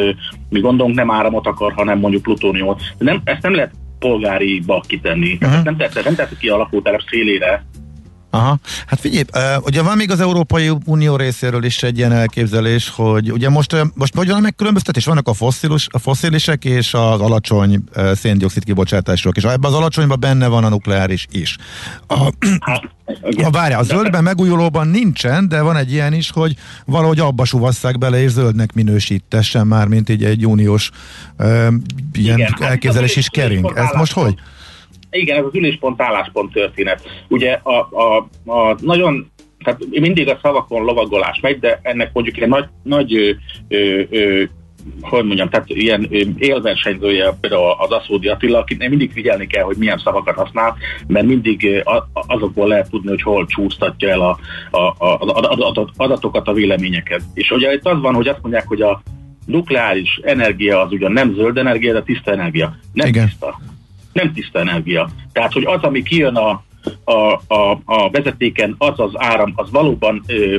mi 0.48 0.60
gondolunk, 0.60 0.94
nem 0.94 1.10
áramot 1.10 1.46
akar, 1.46 1.72
hanem 1.72 1.98
mondjuk 1.98 2.22
plutóniumot. 2.22 2.82
Nem, 2.98 3.20
ezt 3.24 3.42
nem 3.42 3.54
lehet 3.54 3.72
polgáriba 3.98 4.80
kitenni. 4.86 5.38
Uh-huh. 5.40 5.64
Nem 5.64 5.76
tette, 5.76 6.00
nem 6.04 6.14
tette 6.14 6.36
ki 6.38 6.48
a 6.48 6.56
lakótelep 6.56 7.00
szélére 7.10 7.64
Aha. 8.34 8.58
Hát 8.86 9.00
figyelj, 9.00 9.24
ugye 9.60 9.82
van 9.82 9.96
még 9.96 10.10
az 10.10 10.20
Európai 10.20 10.70
Unió 10.84 11.16
részéről 11.16 11.64
is 11.64 11.82
egy 11.82 11.98
ilyen 11.98 12.12
elképzelés, 12.12 12.88
hogy 12.88 13.32
ugye 13.32 13.48
most, 13.48 13.76
most 13.94 14.14
hogy 14.14 14.28
van 14.28 14.36
a 14.36 14.40
megkülönböztetés? 14.40 15.04
Vannak 15.04 15.28
a, 15.28 15.32
fosszilis, 15.32 15.86
a 15.90 15.98
fosszilisek 15.98 16.64
és 16.64 16.94
az 16.94 17.20
alacsony 17.20 17.84
széndiokszid 18.14 18.64
kibocsátások, 18.64 19.36
és 19.36 19.42
ebben 19.42 19.70
az 19.70 19.76
alacsonyban 19.76 20.20
benne 20.20 20.46
van 20.46 20.64
a 20.64 20.68
nukleáris 20.68 21.26
is. 21.30 21.56
A, 22.06 22.32
hát, 22.60 22.82
a 23.42 23.50
várja, 23.50 23.78
a 23.78 23.82
zöldben 23.82 24.22
megújulóban 24.22 24.88
nincsen, 24.88 25.48
de 25.48 25.60
van 25.60 25.76
egy 25.76 25.92
ilyen 25.92 26.12
is, 26.12 26.30
hogy 26.30 26.56
valahogy 26.84 27.18
abba 27.18 27.44
suvasszák 27.44 27.98
bele, 27.98 28.22
és 28.22 28.30
zöldnek 28.30 28.72
minősítessen 28.72 29.66
már, 29.66 29.86
mint 29.86 30.08
így 30.08 30.24
egy 30.24 30.46
uniós 30.46 30.90
ilyen 31.38 31.70
Igen, 32.12 32.40
hát 32.40 32.60
elképzelés 32.60 33.16
is 33.16 33.28
kering. 33.28 33.72
Ez 33.76 33.90
most 33.94 34.12
hogy? 34.12 34.34
Igen, 35.12 35.38
ez 35.38 35.44
az 35.44 35.54
üléspont 35.54 36.02
álláspont 36.02 36.52
történet. 36.52 37.24
Ugye 37.28 37.52
a, 37.52 37.88
a, 37.90 38.16
a 38.52 38.76
nagyon 38.80 39.30
tehát 39.64 39.80
mindig 39.90 40.28
a 40.28 40.38
szavakon 40.42 40.84
lovagolás 40.84 41.40
megy, 41.40 41.58
de 41.58 41.80
ennek 41.82 42.10
mondjuk 42.12 42.38
egy 42.38 42.48
nagy, 42.48 42.64
nagy 42.82 43.14
ö, 43.14 43.30
ö, 43.68 44.02
ö, 44.10 44.42
hogy 45.00 45.24
mondjam, 45.24 45.48
tehát 45.48 45.68
ilyen 45.68 46.08
élversenyzője 46.38 47.32
például 47.40 47.74
az 47.78 47.90
Aszódi 47.90 48.28
Attila, 48.28 48.58
akit 48.58 48.88
mindig 48.88 49.12
figyelni 49.12 49.46
kell, 49.46 49.62
hogy 49.62 49.76
milyen 49.76 50.00
szavakat 50.04 50.34
használ, 50.34 50.76
mert 51.06 51.26
mindig 51.26 51.82
azokból 52.12 52.68
lehet 52.68 52.90
tudni, 52.90 53.08
hogy 53.08 53.22
hol 53.22 53.46
csúsztatja 53.46 54.08
el 54.08 54.20
a, 54.20 54.38
a, 54.70 54.94
a, 54.98 55.14
a 55.18 55.88
adatokat, 55.96 56.48
a 56.48 56.52
véleményeket. 56.52 57.22
És 57.34 57.50
ugye 57.50 57.72
itt 57.72 57.86
az 57.86 58.00
van, 58.00 58.14
hogy 58.14 58.28
azt 58.28 58.42
mondják, 58.42 58.66
hogy 58.66 58.82
a 58.82 59.02
nukleáris 59.46 60.20
energia 60.22 60.80
az 60.80 60.92
ugyan 60.92 61.12
nem 61.12 61.34
zöld 61.34 61.58
energia, 61.58 61.92
de 61.92 62.02
tiszta 62.02 62.32
energia. 62.32 62.76
Nem 62.92 63.08
Igen. 63.08 63.26
tiszta 63.26 63.58
nem 64.12 64.32
tiszta 64.32 64.58
energia. 64.58 65.08
Tehát, 65.32 65.52
hogy 65.52 65.64
az, 65.64 65.82
ami 65.82 66.02
kijön 66.02 66.36
a, 66.36 66.62
a, 67.04 67.32
a, 67.54 67.80
a 67.84 68.10
vezetéken, 68.10 68.74
az 68.78 69.00
az 69.00 69.10
áram, 69.14 69.52
az 69.56 69.70
valóban 69.70 70.22
ö, 70.26 70.56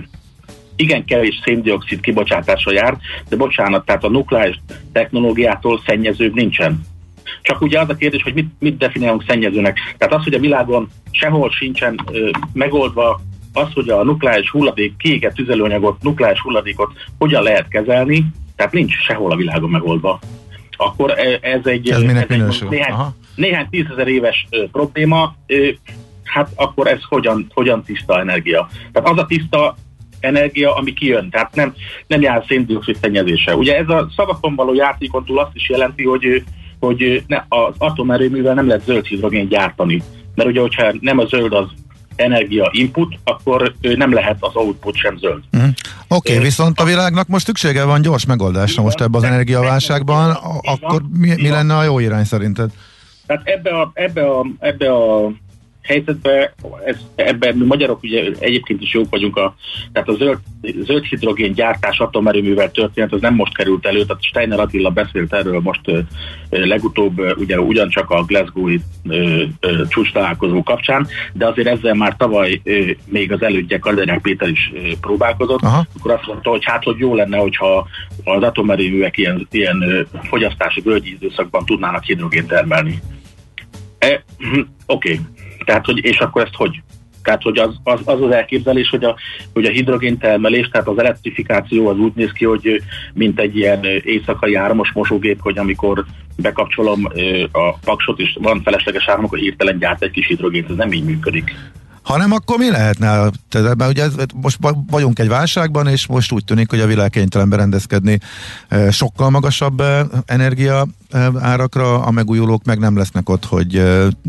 igen 0.75 1.05
kevés 1.05 1.39
széndiokszid 1.43 1.99
kibocsátása 1.99 2.71
jár, 2.71 2.97
de 3.29 3.35
bocsánat, 3.35 3.85
tehát 3.85 4.03
a 4.03 4.09
nukleáris 4.09 4.61
technológiától 4.91 5.81
szennyezőbb 5.85 6.33
nincsen. 6.33 6.81
Csak 7.41 7.61
ugye 7.61 7.79
az 7.79 7.89
a 7.89 7.95
kérdés, 7.95 8.23
hogy 8.23 8.33
mit, 8.33 8.49
mit 8.59 8.77
definiálunk 8.77 9.23
szennyezőnek. 9.27 9.79
Tehát 9.97 10.13
az, 10.13 10.23
hogy 10.23 10.33
a 10.33 10.39
világon 10.39 10.89
sehol 11.11 11.51
sincsen 11.51 11.99
ö, 12.11 12.29
megoldva 12.53 13.21
az, 13.53 13.73
hogy 13.73 13.89
a 13.89 14.03
nukleáris 14.03 14.49
hulladék, 14.49 14.97
kiégett 14.97 15.33
tüzelőanyagot, 15.33 16.01
nukleáris 16.01 16.39
hulladékot 16.39 16.91
hogyan 17.17 17.43
lehet 17.43 17.67
kezelni, 17.67 18.25
tehát 18.55 18.73
nincs 18.73 18.93
sehol 18.93 19.31
a 19.31 19.35
világon 19.35 19.69
megoldva. 19.69 20.19
Akkor 20.77 21.13
ez 21.41 21.65
egy, 21.65 21.89
ez, 21.89 22.01
ez 22.01 22.25
egy 22.27 22.69
néhány, 22.69 23.13
néhány 23.35 23.67
tízezer 23.69 24.07
éves 24.07 24.47
ö, 24.49 24.65
probléma, 24.71 25.35
ö, 25.47 25.69
hát 26.23 26.49
akkor 26.55 26.87
ez 26.87 26.99
hogyan, 27.09 27.47
hogyan 27.53 27.83
tiszta 27.83 28.19
energia. 28.19 28.69
Tehát 28.91 29.09
az 29.09 29.17
a 29.17 29.25
tiszta 29.25 29.75
energia, 30.19 30.75
ami 30.75 30.93
kijön, 30.93 31.29
tehát 31.29 31.55
nem, 31.55 31.73
nem 32.07 32.21
jár 32.21 32.43
széndiokszid 32.47 32.97
szennyezése. 33.01 33.55
Ugye 33.55 33.77
ez 33.77 33.89
a 33.89 34.09
szavakon 34.15 34.55
való 34.55 34.73
játékon 34.73 35.25
túl 35.25 35.39
azt 35.39 35.55
is 35.55 35.69
jelenti, 35.69 36.03
hogy, 36.03 36.43
hogy 36.79 37.23
ne, 37.27 37.43
az 37.47 37.73
atomerőművel 37.77 38.53
nem 38.53 38.67
lehet 38.67 38.83
zöld 38.83 39.05
hidrogén 39.05 39.47
gyártani. 39.47 40.03
Mert 40.35 40.49
ugye, 40.49 40.61
hogyha 40.61 40.93
nem 40.99 41.19
a 41.19 41.25
zöld 41.25 41.53
az 41.53 41.67
energia 42.15 42.69
input, 42.71 43.19
akkor 43.23 43.73
nem 43.81 44.13
lehet 44.13 44.37
az 44.39 44.55
output 44.55 44.95
sem 44.95 45.17
zöld. 45.17 45.41
Mm. 45.57 45.61
Oké, 46.07 46.31
okay, 46.31 46.43
viszont 46.43 46.79
a 46.79 46.83
világnak 46.83 47.27
most 47.27 47.45
szüksége 47.45 47.83
van 47.83 48.01
gyors 48.01 48.25
megoldásra 48.25 48.81
most 48.81 49.01
ebben 49.01 49.21
az 49.21 49.23
energiaválságban, 49.23 50.37
akkor 50.61 51.01
mi, 51.17 51.33
mi 51.35 51.49
lenne 51.49 51.77
a 51.77 51.83
jó 51.83 51.99
irány 51.99 52.23
szerinted? 52.23 52.69
Tehát 53.33 53.47
ebbe 53.47 53.69
a, 53.79 53.91
ebbe 53.93 54.29
a, 54.29 54.45
ebbe 54.59 54.93
a 54.93 55.31
helyzetben, 55.83 56.49
ez, 56.85 56.95
ebben 57.15 57.55
mi 57.55 57.65
magyarok 57.65 58.03
ugye 58.03 58.31
egyébként 58.39 58.81
is 58.81 58.93
jók 58.93 59.09
vagyunk, 59.09 59.37
a, 59.37 59.55
tehát 59.91 60.09
a 60.09 60.13
zöld, 60.13 60.37
zöld 60.61 61.03
hidrogén 61.03 61.53
gyártás 61.53 61.99
atomerőművel 61.99 62.71
történet, 62.71 63.13
az 63.13 63.21
nem 63.21 63.35
most 63.35 63.55
került 63.55 63.85
elő, 63.85 64.05
tehát 64.05 64.23
Steiner 64.23 64.59
Attila 64.59 64.89
beszélt 64.89 65.33
erről 65.33 65.59
most 65.59 65.87
ö, 65.87 65.99
legutóbb 66.49 67.19
ugye 67.37 67.59
ugyancsak 67.59 68.09
a 68.09 68.23
Glasgow-i 68.23 68.81
csúcs 69.87 70.11
találkozó 70.11 70.63
kapcsán, 70.63 71.07
de 71.33 71.47
azért 71.47 71.67
ezzel 71.67 71.93
már 71.93 72.15
tavaly 72.15 72.61
ö, 72.63 72.91
még 73.05 73.31
az 73.31 73.41
elődje 73.41 73.79
Kadernyák 73.79 74.21
Péter 74.21 74.49
is 74.49 74.71
ö, 74.73 74.79
próbálkozott, 75.01 75.61
Aha. 75.61 75.85
akkor 75.99 76.11
azt 76.11 76.27
mondta, 76.27 76.49
hogy 76.49 76.65
hát, 76.65 76.83
hogy 76.83 76.97
jó 76.97 77.15
lenne, 77.15 77.37
hogyha 77.37 77.87
az 78.23 78.43
atomerőművek 78.43 79.17
ilyen, 79.17 79.47
ilyen 79.51 79.81
ö, 79.81 80.01
fogyasztási 80.21 80.81
völgyi 80.81 81.11
időszakban 81.11 81.65
tudnának 81.65 82.03
hidrogént 82.03 82.47
termelni. 82.47 83.01
E, 84.03 84.23
Oké, 84.85 85.11
okay. 85.11 85.19
tehát 85.65 85.85
hogy, 85.85 86.05
és 86.05 86.17
akkor 86.17 86.41
ezt 86.41 86.55
hogy? 86.55 86.81
Tehát, 87.23 87.41
hogy 87.41 87.57
az 87.57 87.75
az, 87.83 87.99
az, 88.03 88.21
az 88.21 88.31
elképzelés, 88.31 88.89
hogy 88.89 89.03
a, 89.03 89.15
hogy 89.53 89.65
a 89.65 89.69
hidrogén 89.69 90.17
termelés, 90.17 90.69
tehát 90.71 90.87
az 90.87 90.97
elektrifikáció 90.97 91.87
az 91.87 91.97
úgy 91.97 92.11
néz 92.15 92.31
ki, 92.31 92.45
hogy 92.45 92.81
mint 93.13 93.39
egy 93.39 93.57
ilyen 93.57 93.83
éjszakai 94.03 94.55
áramos 94.55 94.91
mosógép, 94.93 95.41
hogy 95.41 95.57
amikor 95.57 96.05
bekapcsolom 96.35 97.05
a 97.51 97.77
paksot, 97.83 98.19
és 98.19 98.37
van 98.41 98.61
felesleges 98.63 99.07
áram, 99.07 99.23
akkor 99.23 99.39
hirtelen 99.39 99.77
gyárt 99.77 100.03
egy 100.03 100.11
kis 100.11 100.27
hidrogént, 100.27 100.69
ez 100.69 100.75
nem 100.75 100.91
így 100.91 101.03
működik. 101.03 101.55
Hanem 102.03 102.31
akkor 102.31 102.57
mi 102.57 102.69
lehetne? 102.69 103.29
Tehát, 103.49 103.75
mert 103.75 103.91
ugye 103.91 104.05
most 104.35 104.57
vagyunk 104.89 105.19
egy 105.19 105.27
válságban, 105.27 105.87
és 105.87 106.07
most 106.07 106.31
úgy 106.31 106.45
tűnik, 106.45 106.69
hogy 106.69 106.79
a 106.79 106.85
világ 106.85 107.09
kénytelen 107.09 107.49
berendezkedni 107.49 108.19
sokkal 108.89 109.29
magasabb 109.29 109.83
energia 110.25 110.87
árakra, 111.39 112.03
a 112.03 112.11
megújulók 112.11 112.63
meg 112.63 112.79
nem 112.79 112.97
lesznek 112.97 113.29
ott, 113.29 113.45
hogy 113.45 113.77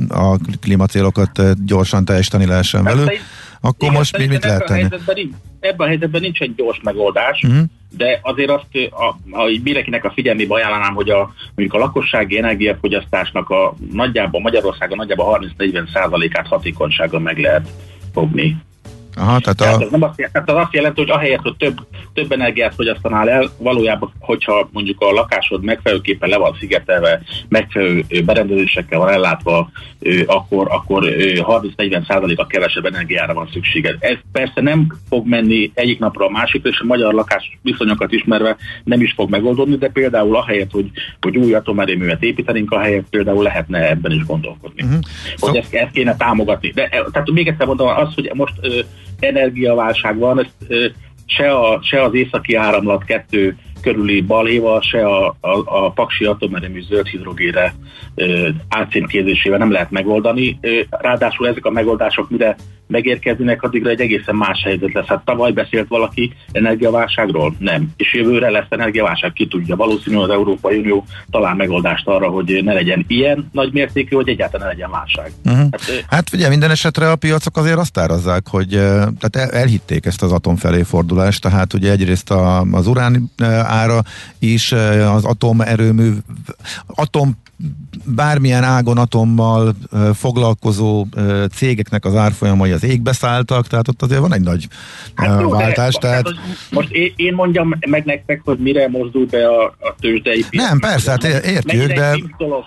a 0.08 0.36
klímacélokat 0.60 1.64
gyorsan 1.66 2.04
teljesíteni 2.04 2.46
lehessen 2.46 2.84
velük. 2.84 3.10
Akkor 3.60 3.88
Igen, 3.88 3.94
most 3.94 4.18
mi 4.18 4.26
mit 4.26 4.44
lehet 4.44 4.64
tenni? 4.64 4.88
Ebben 5.60 5.86
a 5.86 5.90
helyzetben 5.90 6.20
nincs 6.20 6.40
egy 6.40 6.54
gyors 6.54 6.80
megoldás, 6.82 7.42
uh-huh. 7.42 7.62
de 7.96 8.20
azért 8.22 8.50
azt, 8.50 8.66
a, 8.90 9.04
a, 9.36 9.44
mindenkinek 9.62 10.04
a 10.04 10.10
figyelmébe 10.10 10.54
ajánlanám, 10.54 10.94
hogy 10.94 11.10
a, 11.10 11.34
mondjuk 11.54 11.80
a 11.80 11.84
lakossági 11.84 12.38
energiafogyasztásnak 12.38 13.50
a 13.50 13.74
nagyjából 13.92 14.40
Magyarországon 14.40 14.96
nagyjából 14.96 15.52
30-40 15.58 15.92
százalékát 15.92 16.46
hatékonysággal 16.46 17.20
meg 17.20 17.38
lehet 17.38 17.68
fogni. 18.12 18.56
Aha, 19.16 19.38
tehát, 19.38 19.56
tehát, 19.56 19.80
a... 19.80 19.84
az 19.84 19.90
nem 19.90 20.02
azt, 20.02 20.16
tehát 20.16 20.50
az 20.50 20.56
azt 20.56 20.74
jelenti, 20.74 21.00
hogy 21.00 21.10
ahelyett, 21.10 21.42
hogy 21.42 21.56
több, 21.56 21.86
több 22.12 22.32
energiát 22.32 22.74
fogyasztanál 22.74 23.30
el, 23.30 23.50
valójában, 23.58 24.12
hogyha 24.18 24.68
mondjuk 24.72 25.00
a 25.00 25.12
lakásod 25.12 25.64
megfelelőképpen 25.64 26.28
le 26.28 26.36
van 26.36 26.56
szigetelve, 26.60 27.22
megfelelő 27.48 28.04
berendezésekkel 28.24 28.98
van 28.98 29.08
ellátva, 29.08 29.70
akkor, 30.26 30.66
akkor 30.70 31.04
30-40 31.06 32.36
a 32.36 32.46
kevesebb 32.46 32.84
energiára 32.84 33.34
van 33.34 33.48
szükséged. 33.52 33.96
Ez 33.98 34.16
persze 34.32 34.60
nem 34.60 34.86
fog 35.08 35.26
menni 35.26 35.70
egyik 35.74 35.98
napra 35.98 36.26
a 36.26 36.30
másikra, 36.30 36.70
és 36.70 36.80
a 36.80 36.84
magyar 36.84 37.14
lakás 37.14 37.58
viszonyokat 37.62 38.12
ismerve 38.12 38.56
nem 38.84 39.00
is 39.00 39.12
fog 39.12 39.30
megoldódni, 39.30 39.76
de 39.76 39.88
például 39.88 40.36
ahelyett, 40.36 40.70
hogy, 40.70 40.90
hogy 41.20 41.36
új 41.36 41.54
atomerőművet 41.54 42.22
építenénk, 42.22 42.70
ahelyett 42.70 43.08
például 43.10 43.42
lehetne 43.42 43.88
ebben 43.88 44.12
is 44.12 44.24
gondolkodni. 44.24 44.82
Uh-huh. 44.82 44.98
Hogy 45.36 45.54
so... 45.54 45.58
ezt, 45.58 45.74
ezt 45.74 45.92
kéne 45.92 46.16
támogatni. 46.16 46.70
De 46.70 46.88
tehát 46.88 47.30
még 47.30 47.48
egyszer 47.48 47.66
mondom, 47.66 47.88
az, 47.88 48.14
hogy 48.14 48.30
most 48.34 48.54
energiaválság 49.18 50.18
van, 50.18 50.40
ezt 50.40 50.72
se, 51.26 51.50
a, 51.50 51.80
se 51.82 52.02
az 52.02 52.14
északi 52.14 52.54
áramlat 52.54 53.04
kettő 53.04 53.56
körüli 53.80 54.20
balhéval, 54.20 54.80
se 54.80 55.06
a, 55.06 55.26
a, 55.40 55.84
a 55.84 55.90
paksi 55.90 56.24
atomerőmű 56.24 56.82
zöld 56.82 57.06
hidrogére 57.06 57.74
átcímkézésével 58.68 59.58
nem 59.58 59.70
lehet 59.70 59.90
megoldani. 59.90 60.58
Ráadásul 60.90 61.48
ezek 61.48 61.64
a 61.64 61.70
megoldások 61.70 62.30
mire 62.30 62.56
megérkeznének, 62.86 63.62
addigra 63.62 63.90
egy 63.90 64.00
egészen 64.00 64.34
más 64.34 64.62
helyzet 64.62 64.92
lesz. 64.92 65.06
Hát 65.06 65.24
tavaly 65.24 65.52
beszélt 65.52 65.88
valaki 65.88 66.32
energiaválságról? 66.52 67.54
Nem. 67.58 67.92
És 67.96 68.14
jövőre 68.14 68.50
lesz 68.50 68.66
energiaválság, 68.68 69.32
ki 69.32 69.46
tudja. 69.46 69.76
Valószínűleg 69.76 70.24
az 70.24 70.34
Európai 70.34 70.78
Unió 70.78 71.04
talán 71.30 71.56
megoldást 71.56 72.06
arra, 72.06 72.28
hogy 72.28 72.60
ne 72.64 72.72
legyen 72.72 73.04
ilyen 73.08 73.48
nagy 73.52 73.72
mértékű, 73.72 74.16
hogy 74.16 74.28
egyáltalán 74.28 74.66
ne 74.66 74.72
legyen 74.72 74.90
válság. 74.90 75.32
Uh-huh. 75.44 75.68
Hát, 75.70 76.04
hát 76.08 76.32
ugye 76.32 76.48
minden 76.48 76.70
esetre 76.70 77.10
a 77.10 77.16
piacok 77.16 77.56
azért 77.56 77.78
azt 77.78 77.98
árazzák, 77.98 78.48
hogy 78.48 78.68
tehát 79.18 79.52
elhitték 79.52 80.06
ezt 80.06 80.22
az 80.22 80.32
atom 80.32 80.56
felé 80.56 80.82
fordulást, 80.82 81.40
tehát 81.40 81.72
ugye 81.74 81.90
egyrészt 81.90 82.30
a, 82.30 82.60
az 82.60 82.86
urán 82.86 83.30
ára 83.62 84.02
is, 84.38 84.72
az 85.12 85.24
atomerőmű, 85.24 86.10
atom 86.86 87.42
bármilyen 88.04 88.64
ágon 88.64 88.98
atommal 88.98 89.74
foglalkozó 90.14 91.06
cégeknek 91.54 92.04
az 92.04 92.14
árfolyamai 92.14 92.70
az 92.74 92.84
égbe 92.84 93.12
szálltak, 93.12 93.66
tehát 93.66 93.88
ott 93.88 94.02
azért 94.02 94.20
van 94.20 94.34
egy 94.34 94.40
nagy 94.40 94.66
hát 95.14 95.40
jó, 95.40 95.50
váltás. 95.50 95.94
De, 95.94 96.00
tehát... 96.00 96.28
Most 96.70 96.90
én, 97.16 97.34
mondjam 97.34 97.74
meg 97.86 98.04
nektek, 98.04 98.40
hogy 98.44 98.58
mire 98.58 98.88
mozdul 98.88 99.26
be 99.26 99.48
a, 99.48 99.64
a 99.64 99.94
tőzsdei 100.00 100.44
piac. 100.50 100.68
Nem, 100.68 100.78
persze, 100.78 101.10
hát 101.10 101.24
értjük, 101.24 101.86
de... 101.86 102.16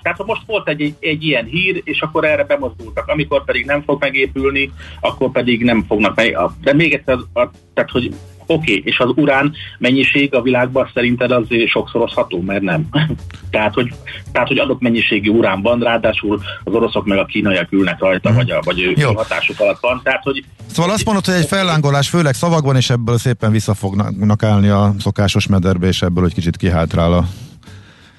Tehát 0.02 0.26
most 0.26 0.42
volt 0.46 0.70
egy, 0.70 0.96
egy 1.00 1.24
ilyen 1.24 1.46
hír, 1.46 1.82
és 1.84 2.02
akkor 2.02 2.26
erre 2.26 2.44
bemozdultak. 2.44 3.08
Amikor 3.08 3.46
pedig 3.46 3.66
nem 3.66 3.84
fog 3.84 4.00
megépülni, 4.00 4.72
akkor 5.00 5.32
pedig 5.32 5.64
nem 5.64 5.86
fognak 5.88 6.16
meg... 6.16 6.38
De 6.62 6.74
még 6.74 6.94
egyszer, 6.94 7.18
a, 7.34 7.50
tehát 7.74 7.92
hogy 7.92 8.14
Oké, 8.50 8.72
okay, 8.78 8.82
és 8.86 9.00
az 9.00 9.10
urán 9.16 9.54
mennyiség 9.78 10.36
a 10.36 10.42
világban 10.42 10.90
szerinted 10.94 11.32
az 11.32 11.46
sokszorozható, 11.68 12.42
mert 12.42 12.62
nem. 12.62 12.90
tehát, 13.52 13.74
hogy, 13.74 13.94
tehát, 14.32 14.48
hogy 14.48 14.58
adott 14.58 14.82
mennyiségű 14.82 15.30
urán 15.30 15.62
van, 15.62 15.80
ráadásul 15.80 16.42
az 16.64 16.74
oroszok 16.74 17.06
meg 17.06 17.18
a 17.18 17.26
kínaiak 17.26 17.72
ülnek 17.72 18.00
rajta, 18.00 18.34
vagy, 18.34 18.52
a, 18.52 18.60
vagy 18.64 18.82
ők 18.82 19.04
hatásuk 19.04 19.60
alatt 19.60 19.80
van. 19.80 20.02
Tehát, 20.04 20.24
hogy 20.24 20.44
Szóval 20.72 20.92
azt 20.92 21.06
mondod, 21.06 21.26
hogy 21.26 21.34
egy 21.34 21.48
fellángolás 21.48 22.10
főleg 22.10 22.34
szavakban, 22.34 22.76
és 22.76 22.90
ebből 22.90 23.18
szépen 23.18 23.52
vissza 23.52 23.74
fognak 23.74 24.44
állni 24.44 24.68
a 24.68 24.94
szokásos 25.00 25.48
mederbe, 25.48 25.88
és 25.88 26.02
ebből 26.02 26.26
egy 26.26 26.34
kicsit 26.34 26.58
kihátrál 26.58 27.14
a 27.14 27.26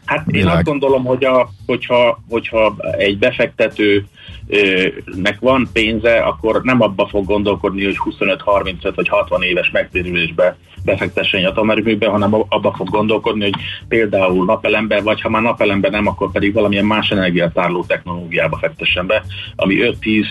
Hát 0.04 0.24
világ. 0.26 0.46
én 0.46 0.56
azt 0.56 0.64
gondolom, 0.64 1.04
hogy 1.04 1.24
a, 1.24 1.50
hogyha, 1.66 2.20
hogyha 2.28 2.76
egy 2.98 3.18
befektető 3.18 4.06
nek 5.04 5.36
van 5.40 5.68
pénze, 5.72 6.18
akkor 6.18 6.62
nem 6.62 6.82
abba 6.82 7.08
fog 7.08 7.24
gondolkodni, 7.26 7.84
hogy 7.84 7.96
25, 7.96 8.40
35 8.40 8.94
vagy 8.94 9.08
60 9.08 9.42
éves 9.42 9.70
megtérülésbe 9.70 10.56
befektessen 10.84 11.40
egy 11.40 11.46
atomerőműbe, 11.46 12.08
hanem 12.08 12.34
abba 12.34 12.72
fog 12.76 12.90
gondolkodni, 12.90 13.42
hogy 13.42 13.54
például 13.88 14.44
napelembe, 14.44 15.00
vagy 15.00 15.20
ha 15.20 15.28
már 15.28 15.42
napelembe 15.42 15.88
nem, 15.88 16.06
akkor 16.06 16.30
pedig 16.30 16.52
valamilyen 16.52 16.84
más 16.84 17.10
energiatárló 17.10 17.84
technológiába 17.84 18.58
fektessen 18.58 19.06
be, 19.06 19.22
ami 19.56 19.76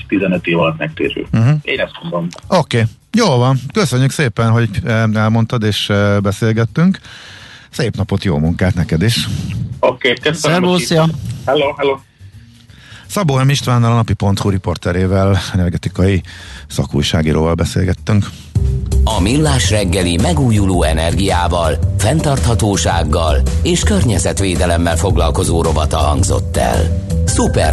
5-10-15 0.10 0.46
év 0.46 0.60
alatt 0.60 0.78
megtérül. 0.78 1.28
Uh-huh. 1.34 1.58
Én 1.62 1.80
ezt 1.80 2.00
mondom. 2.02 2.28
Oké, 2.48 2.78
okay. 2.78 2.90
jó 3.12 3.38
van. 3.38 3.58
Köszönjük 3.74 4.12
szépen, 4.12 4.50
hogy 4.50 4.70
elmondtad 5.14 5.64
és 5.64 5.92
beszélgettünk. 6.22 7.00
Szép 7.70 7.96
napot, 7.96 8.24
jó 8.24 8.38
munkát 8.38 8.76
neked 8.76 9.02
is. 9.02 9.28
Oké, 9.80 10.10
okay, 10.10 10.32
köszönöm. 10.32 10.78
Szervusz, 10.78 10.90
Hello, 11.46 11.74
hello. 11.78 11.98
Szabó 13.10 13.36
M. 13.36 13.50
Istvánnal, 13.50 13.92
a 13.92 13.96
napi.hu 13.96 14.50
riporterével, 14.50 15.40
energetikai 15.54 16.24
szakújságíróval 16.68 17.54
beszélgettünk. 17.54 18.30
A 19.04 19.22
Millás 19.22 19.70
reggeli 19.70 20.18
megújuló 20.18 20.84
energiával, 20.84 21.80
fenntarthatósággal 21.98 23.42
és 23.62 23.84
környezetvédelemmel 23.84 24.98
foglalkozó 24.98 25.62
rovata 25.62 25.98
hangzott 25.98 26.58
el. 26.58 27.06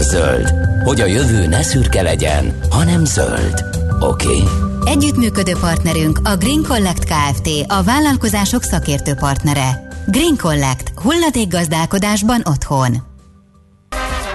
zöld, 0.00 0.52
hogy 0.84 1.00
a 1.00 1.06
jövő 1.06 1.46
ne 1.46 1.62
szürke 1.62 2.02
legyen, 2.02 2.58
hanem 2.70 3.04
zöld. 3.04 3.64
Oké. 4.00 4.26
Okay. 4.26 4.42
Együttműködő 4.84 5.52
partnerünk 5.60 6.20
a 6.24 6.36
Green 6.36 6.62
Collect 6.68 7.04
Kft. 7.04 7.48
a 7.66 7.82
vállalkozások 7.82 8.62
szakértő 8.62 9.14
partnere. 9.14 9.88
Green 10.06 10.36
Collect. 10.36 10.92
Hulladékgazdálkodásban 10.94 12.42
otthon. 12.44 13.13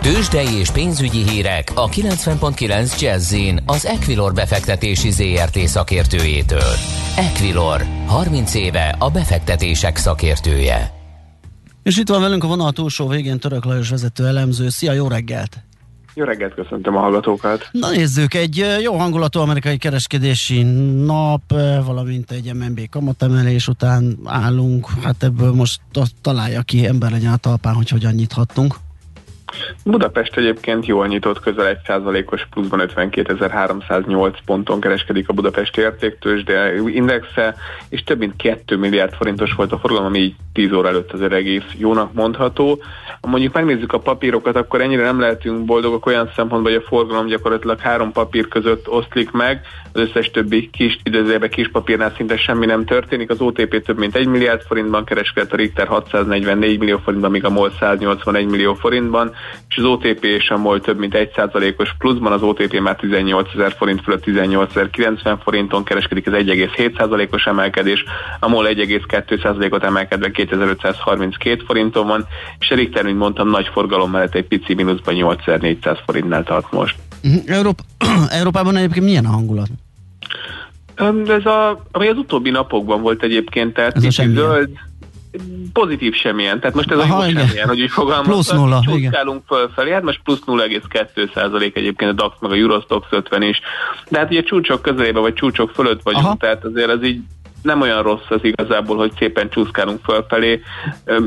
Tőzsdei 0.01 0.53
és 0.59 0.71
pénzügyi 0.71 1.29
hírek 1.29 1.71
a 1.75 1.87
90.9 1.87 2.99
jazz 2.99 3.35
az 3.65 3.85
Equilor 3.85 4.33
befektetési 4.33 5.11
ZRT 5.11 5.57
szakértőjétől. 5.57 6.73
Equilor, 7.17 7.85
30 8.07 8.53
éve 8.53 8.95
a 8.99 9.09
befektetések 9.09 9.97
szakértője. 9.97 10.91
És 11.83 11.97
itt 11.97 12.09
van 12.09 12.21
velünk 12.21 12.43
a 12.43 12.47
vonal 12.47 12.71
túlsó 12.71 13.07
végén 13.07 13.39
Török 13.39 13.65
Lajos 13.65 13.89
vezető 13.89 14.27
elemző. 14.27 14.69
Szia, 14.69 14.91
jó 14.91 15.07
reggelt! 15.07 15.63
Jó 16.13 16.23
reggelt, 16.23 16.53
köszöntöm 16.53 16.95
a 16.95 16.99
hallgatókat! 16.99 17.69
Na 17.71 17.89
nézzük, 17.89 18.33
egy 18.33 18.65
jó 18.81 18.97
hangulatú 18.97 19.39
amerikai 19.39 19.77
kereskedési 19.77 20.63
nap, 21.05 21.41
valamint 21.85 22.31
egy 22.31 22.53
MNB 22.53 22.89
kamatemelés 22.89 23.67
után 23.67 24.19
állunk. 24.23 24.87
Hát 25.03 25.23
ebből 25.23 25.53
most 25.53 25.81
találja 26.21 26.61
ki 26.61 26.85
ember 26.85 27.11
legyen 27.11 27.33
a 27.33 27.37
talpán, 27.37 27.73
hogy 27.73 27.89
hogyan 27.89 28.13
nyithattunk. 28.13 28.75
Budapest 29.85 30.37
egyébként 30.37 30.85
jól 30.85 31.07
nyitott, 31.07 31.39
közel 31.39 31.81
1%-os 31.85 32.47
pluszban 32.49 32.79
52.308 32.95 34.37
ponton 34.45 34.79
kereskedik 34.79 35.29
a 35.29 35.33
budapesti 35.33 35.81
értéktős, 35.81 36.43
de 36.43 36.75
indexe, 36.75 37.55
és 37.89 38.03
több 38.03 38.19
mint 38.19 38.35
2 38.35 38.77
milliárd 38.77 39.13
forintos 39.13 39.53
volt 39.53 39.71
a 39.71 39.77
forgalom, 39.77 40.05
ami 40.05 40.19
így 40.19 40.35
10 40.53 40.71
óra 40.71 40.87
előtt 40.87 41.11
azért 41.11 41.33
egész 41.33 41.63
jónak 41.77 42.13
mondható. 42.13 42.81
Ha 43.21 43.27
mondjuk 43.27 43.53
megnézzük 43.53 43.93
a 43.93 43.99
papírokat, 43.99 44.55
akkor 44.55 44.81
ennyire 44.81 45.03
nem 45.03 45.19
lehetünk 45.19 45.65
boldogok 45.65 46.05
olyan 46.05 46.31
szempontból, 46.35 46.71
hogy 46.71 46.81
a 46.83 46.87
forgalom 46.87 47.27
gyakorlatilag 47.27 47.79
három 47.79 48.11
papír 48.11 48.47
között 48.47 48.89
oszlik 48.89 49.31
meg, 49.31 49.61
az 49.93 50.01
összes 50.01 50.31
többi 50.31 50.69
kis, 50.69 50.99
idézőjebe 51.03 51.47
kis 51.47 51.69
papírnál 51.69 52.13
szinte 52.15 52.37
semmi 52.37 52.65
nem 52.65 52.85
történik. 52.85 53.29
Az 53.29 53.41
OTP 53.41 53.83
több 53.83 53.97
mint 53.97 54.15
1 54.15 54.27
milliárd 54.27 54.61
forintban 54.61 55.05
kereskedett, 55.05 55.53
a 55.53 55.55
Richter 55.55 55.87
644 55.87 56.79
millió 56.79 56.97
forintban, 56.97 57.31
míg 57.31 57.45
a 57.45 57.49
MOL 57.49 57.71
181 57.79 58.45
millió 58.45 58.73
forintban, 58.73 59.31
és 59.69 59.77
az 59.77 59.83
OTP 59.83 60.25
a 60.49 60.57
MOL 60.57 60.81
több 60.81 60.99
mint 60.99 61.13
1%-os 61.17 61.95
pluszban, 61.97 62.31
az 62.31 62.41
OTP 62.41 62.79
már 62.79 62.95
18 62.95 63.49
ezer 63.53 63.75
forint 63.77 64.01
fölött 64.01 64.23
18 64.23 64.73
90 64.91 65.39
forinton 65.43 65.83
kereskedik, 65.83 66.25
ez 66.25 66.33
1,7%-os 66.33 67.45
emelkedés, 67.45 68.03
a 68.39 68.47
MOL 68.47 68.65
1,2%-ot 68.67 69.83
emelkedve 69.83 70.31
2532 70.31 71.63
forinton 71.65 72.07
van, 72.07 72.25
és 72.59 72.69
a 72.69 72.75
Richter, 72.75 73.03
mint 73.03 73.17
mondtam, 73.17 73.49
nagy 73.49 73.69
forgalom 73.73 74.11
mellett 74.11 74.35
egy 74.35 74.47
pici 74.47 74.73
mínuszban 74.73 75.13
8400 75.13 75.97
forintnál 76.05 76.43
tart 76.43 76.71
most. 76.71 76.95
Uh-huh. 77.23 77.41
Európa, 77.45 77.83
Európában 78.39 78.75
egyébként 78.75 79.05
milyen 79.05 79.25
a 79.25 79.29
hangulat? 79.29 79.67
Ez 81.27 81.45
a, 81.45 81.85
ami 81.91 82.07
az 82.07 82.17
utóbbi 82.17 82.49
napokban 82.49 83.01
volt 83.01 83.23
egyébként, 83.23 83.73
tehát 83.73 83.95
ez 83.95 84.03
a 84.03 84.23
zöld, 84.27 84.69
pozitív 85.73 86.13
semmilyen, 86.13 86.59
tehát 86.59 86.75
most 86.75 86.91
ez 86.91 86.97
Aha, 86.97 87.17
a 87.17 87.25
jó 87.25 87.31
semmilyen, 87.31 87.67
hogy 87.67 87.81
úgy 87.81 87.91
fogalmaztak. 87.91 88.33
Plusz 88.33 88.51
nulla, 88.51 89.41
fölfelé, 89.47 89.91
hát 89.91 90.03
most 90.03 90.21
plusz 90.23 90.41
0,2 90.45 91.33
százalék 91.33 91.75
egyébként 91.75 92.11
a 92.11 92.13
DAX 92.13 92.35
meg 92.39 92.51
a 92.51 92.55
Eurostox 92.55 93.07
50 93.09 93.41
is, 93.41 93.61
de 94.09 94.19
hát 94.19 94.31
ugye 94.31 94.43
csúcsok 94.43 94.81
közelébe 94.81 95.19
vagy 95.19 95.33
csúcsok 95.33 95.69
fölött 95.69 96.01
vagyunk, 96.03 96.25
Aha. 96.25 96.35
tehát 96.39 96.65
azért 96.65 96.89
ez 96.89 97.03
így 97.03 97.21
nem 97.61 97.81
olyan 97.81 98.03
rossz 98.03 98.29
az 98.29 98.39
igazából, 98.41 98.97
hogy 98.97 99.11
szépen 99.17 99.49
csúszkálunk 99.49 99.99
fölfelé. 100.03 100.61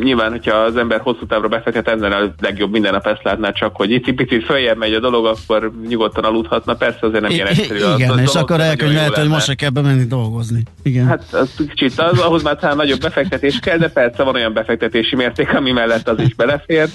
Nyilván, 0.03 0.31
hogyha 0.31 0.57
az 0.57 0.77
ember 0.77 1.01
hosszú 1.01 1.27
távra 1.27 1.49
befektet, 1.49 1.89
ezen 1.89 2.13
a 2.13 2.35
legjobb 2.41 2.73
minden 2.73 2.93
nap 2.93 3.07
ezt 3.07 3.23
látná 3.23 3.51
csak, 3.51 3.77
hogy 3.77 3.91
itt 3.91 4.15
picit 4.15 4.45
följebb 4.45 4.77
megy 4.77 4.95
a 4.95 5.01
dolog, 5.01 5.27
akkor 5.27 5.73
nyugodtan 5.89 6.25
aludhatna. 6.25 6.75
Persze 6.75 6.99
azért 7.01 7.23
nem 7.23 7.31
ilyen 7.31 7.47
egyszerű. 7.47 7.79
Igen, 7.95 8.11
az, 8.11 8.21
és 8.21 8.31
dolog, 8.33 8.51
akkor 8.51 8.61
elkönyvelhet, 8.61 9.19
hogy 9.19 9.29
most 9.29 9.47
se 9.47 9.55
kell 9.55 9.71
bemenni 9.71 10.05
dolgozni. 10.05 10.63
Igen. 10.83 11.07
Hát 11.07 11.23
az 11.33 11.55
kicsit, 11.69 11.99
az, 11.99 12.19
ahhoz 12.19 12.43
már 12.43 12.57
talán 12.57 12.77
nagyobb 12.77 13.01
befektetés 13.01 13.59
kell, 13.59 13.79
de 13.79 13.89
persze 13.89 14.23
van 14.23 14.35
olyan 14.35 14.53
befektetési 14.53 15.17
mérték, 15.17 15.55
ami 15.55 15.73
mellett 15.73 16.09
az 16.09 16.21
is 16.21 16.35
belefér. 16.35 16.89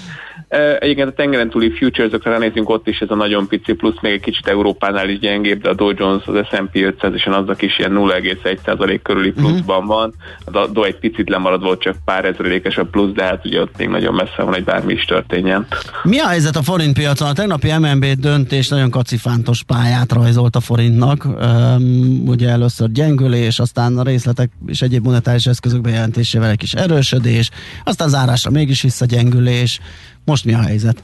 Egyébként 0.78 1.08
a 1.08 1.12
tengeren 1.12 1.50
túli 1.50 1.70
futures-okra 1.70 2.30
ránézünk, 2.30 2.68
ott 2.68 2.88
is 2.88 2.98
ez 2.98 3.10
a 3.10 3.14
nagyon 3.14 3.48
pici 3.48 3.72
plusz, 3.72 4.00
még 4.00 4.12
egy 4.12 4.20
kicsit 4.20 4.46
Európánál 4.46 5.08
is 5.08 5.18
gyengébb, 5.18 5.62
de 5.62 5.68
a 5.68 5.74
Dow 5.74 5.92
Jones, 5.96 6.26
az 6.26 6.46
S&P 6.50 6.76
500 6.76 7.12
és 7.14 7.26
azok 7.26 7.62
is 7.62 7.78
ilyen 7.78 7.92
0,1% 7.94 9.00
körüli 9.02 9.27
pluszban 9.30 9.82
uh-huh. 9.82 9.86
van. 9.86 10.14
A 10.44 10.66
Dow 10.66 10.84
egy 10.84 10.98
picit 10.98 11.28
lemarad 11.28 11.62
volt, 11.62 11.80
csak 11.80 11.96
pár 12.04 12.24
ezrelékes 12.24 12.76
a 12.76 12.84
plusz, 12.84 13.12
de 13.12 13.24
hát 13.24 13.44
ugye 13.44 13.60
ott 13.60 13.76
még 13.76 13.88
nagyon 13.88 14.14
messze 14.14 14.42
van, 14.42 14.52
hogy 14.52 14.64
bármi 14.64 14.92
is 14.92 15.04
történjen. 15.04 15.66
Mi 16.02 16.18
a 16.18 16.26
helyzet 16.26 16.56
a 16.56 16.62
forint 16.62 16.92
piacon? 16.92 17.28
A 17.28 17.32
tegnapi 17.32 17.72
MNB 17.78 18.04
döntés 18.04 18.68
nagyon 18.68 18.90
kacifántos 18.90 19.62
pályát 19.62 20.12
rajzolt 20.12 20.56
a 20.56 20.60
forintnak. 20.60 21.24
Um, 21.24 22.22
ugye 22.26 22.48
először 22.48 22.92
gyengülés, 22.92 23.58
aztán 23.58 23.98
a 23.98 24.02
részletek 24.02 24.50
és 24.66 24.82
egyéb 24.82 25.04
monetáris 25.04 25.46
eszközök 25.46 25.80
bejelentésével 25.80 26.50
egy 26.50 26.58
kis 26.58 26.72
erősödés, 26.72 27.50
aztán 27.84 28.08
zárásra 28.08 28.50
mégis 28.50 28.82
visszagyengülés. 28.82 29.80
Most 30.24 30.44
mi 30.44 30.54
a 30.54 30.60
helyzet? 30.60 31.02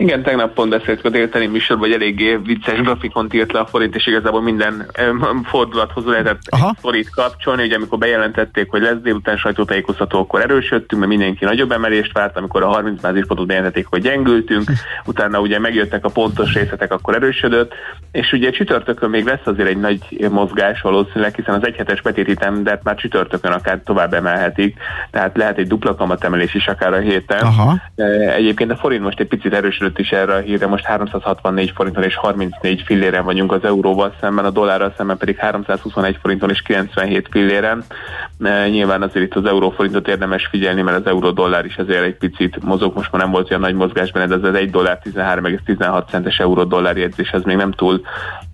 Igen, 0.00 0.22
tegnap 0.22 0.54
pont 0.54 0.70
beszéltük 0.70 1.04
a 1.04 1.08
délutani 1.08 1.46
műsorban, 1.46 1.88
hogy 1.88 1.96
eléggé 1.96 2.36
vicces 2.36 2.80
grafikont 2.80 3.34
írt 3.34 3.52
le 3.52 3.58
a 3.58 3.66
forint, 3.66 3.94
és 3.94 4.06
igazából 4.06 4.42
minden 4.42 4.90
fordulathoz 5.44 6.04
lehetett 6.04 6.38
Aha. 6.48 6.74
forint 6.80 7.10
kapcsolni. 7.10 7.64
Ugye 7.64 7.76
amikor 7.76 7.98
bejelentették, 7.98 8.70
hogy 8.70 8.82
lesz 8.82 9.00
délután 9.02 9.36
sajtótájékoztató, 9.36 10.18
akkor 10.18 10.40
erősödtünk, 10.40 11.00
mert 11.02 11.14
mindenki 11.14 11.44
nagyobb 11.44 11.72
emelést 11.72 12.12
várt, 12.12 12.36
amikor 12.36 12.62
a 12.62 12.66
30 12.66 13.00
bázispontot 13.00 13.46
bejelentették, 13.46 13.86
hogy 13.86 14.02
gyengültünk, 14.02 14.70
utána 15.04 15.40
ugye 15.40 15.58
megjöttek 15.58 16.04
a 16.04 16.08
pontos 16.08 16.54
részletek, 16.54 16.92
akkor 16.92 17.14
erősödött, 17.14 17.72
és 18.12 18.32
ugye 18.32 18.50
csütörtökön 18.50 19.10
még 19.10 19.24
lesz 19.24 19.46
azért 19.46 19.68
egy 19.68 19.80
nagy 19.80 20.28
mozgás 20.30 20.80
valószínűleg, 20.80 21.34
hiszen 21.34 21.54
az 21.54 21.66
egyhetes 21.66 22.02
betéti 22.02 22.36
de 22.62 22.80
már 22.82 22.96
csütörtökön 22.96 23.52
akár 23.52 23.80
tovább 23.84 24.14
emelhetik, 24.14 24.76
tehát 25.10 25.36
lehet 25.36 25.58
egy 25.58 25.66
dupla 25.66 25.94
kamatemelés 25.94 26.54
is 26.54 26.66
akár 26.66 26.92
a 26.92 26.98
héten. 26.98 27.40
Aha. 27.40 27.80
Egyébként 28.36 28.70
a 28.70 28.76
forint 28.76 29.02
most 29.02 29.20
egy 29.20 29.26
picit 29.26 29.54
erősödött 29.54 29.87
előtt 29.88 29.98
is 29.98 30.12
erre 30.12 30.34
a 30.34 30.38
hírre, 30.38 30.66
most 30.66 30.84
364 30.84 31.70
forinton 31.70 32.02
és 32.02 32.16
34 32.16 32.82
filléren 32.82 33.24
vagyunk 33.24 33.52
az 33.52 33.64
euróval 33.64 34.14
szemben, 34.20 34.44
a 34.44 34.50
dollárral 34.50 34.94
szemben 34.96 35.16
pedig 35.16 35.36
321 35.36 36.18
forinton 36.20 36.50
és 36.50 36.62
97 36.62 37.28
filléren. 37.30 37.84
E, 38.42 38.68
nyilván 38.68 39.02
azért 39.02 39.24
itt 39.24 39.34
az 39.34 39.44
euróforintot 39.44 40.08
érdemes 40.08 40.46
figyelni, 40.46 40.82
mert 40.82 40.96
az 40.96 41.06
euró-dollár 41.06 41.64
is 41.64 41.76
azért 41.76 42.02
egy 42.02 42.16
picit 42.16 42.62
mozog, 42.62 42.94
most 42.94 43.12
már 43.12 43.22
nem 43.22 43.30
volt 43.30 43.50
olyan 43.50 43.62
nagy 43.62 43.74
mozgás 43.74 44.12
benne, 44.12 44.36
de 44.36 44.48
az 44.48 44.54
1 44.54 44.70
dollár 44.70 44.98
13,16 45.04 46.10
centes 46.10 46.38
euró-dollár 46.38 46.96
jegyzés, 46.96 47.30
ez 47.30 47.42
még 47.42 47.56
nem 47.56 47.72
túl 47.72 48.00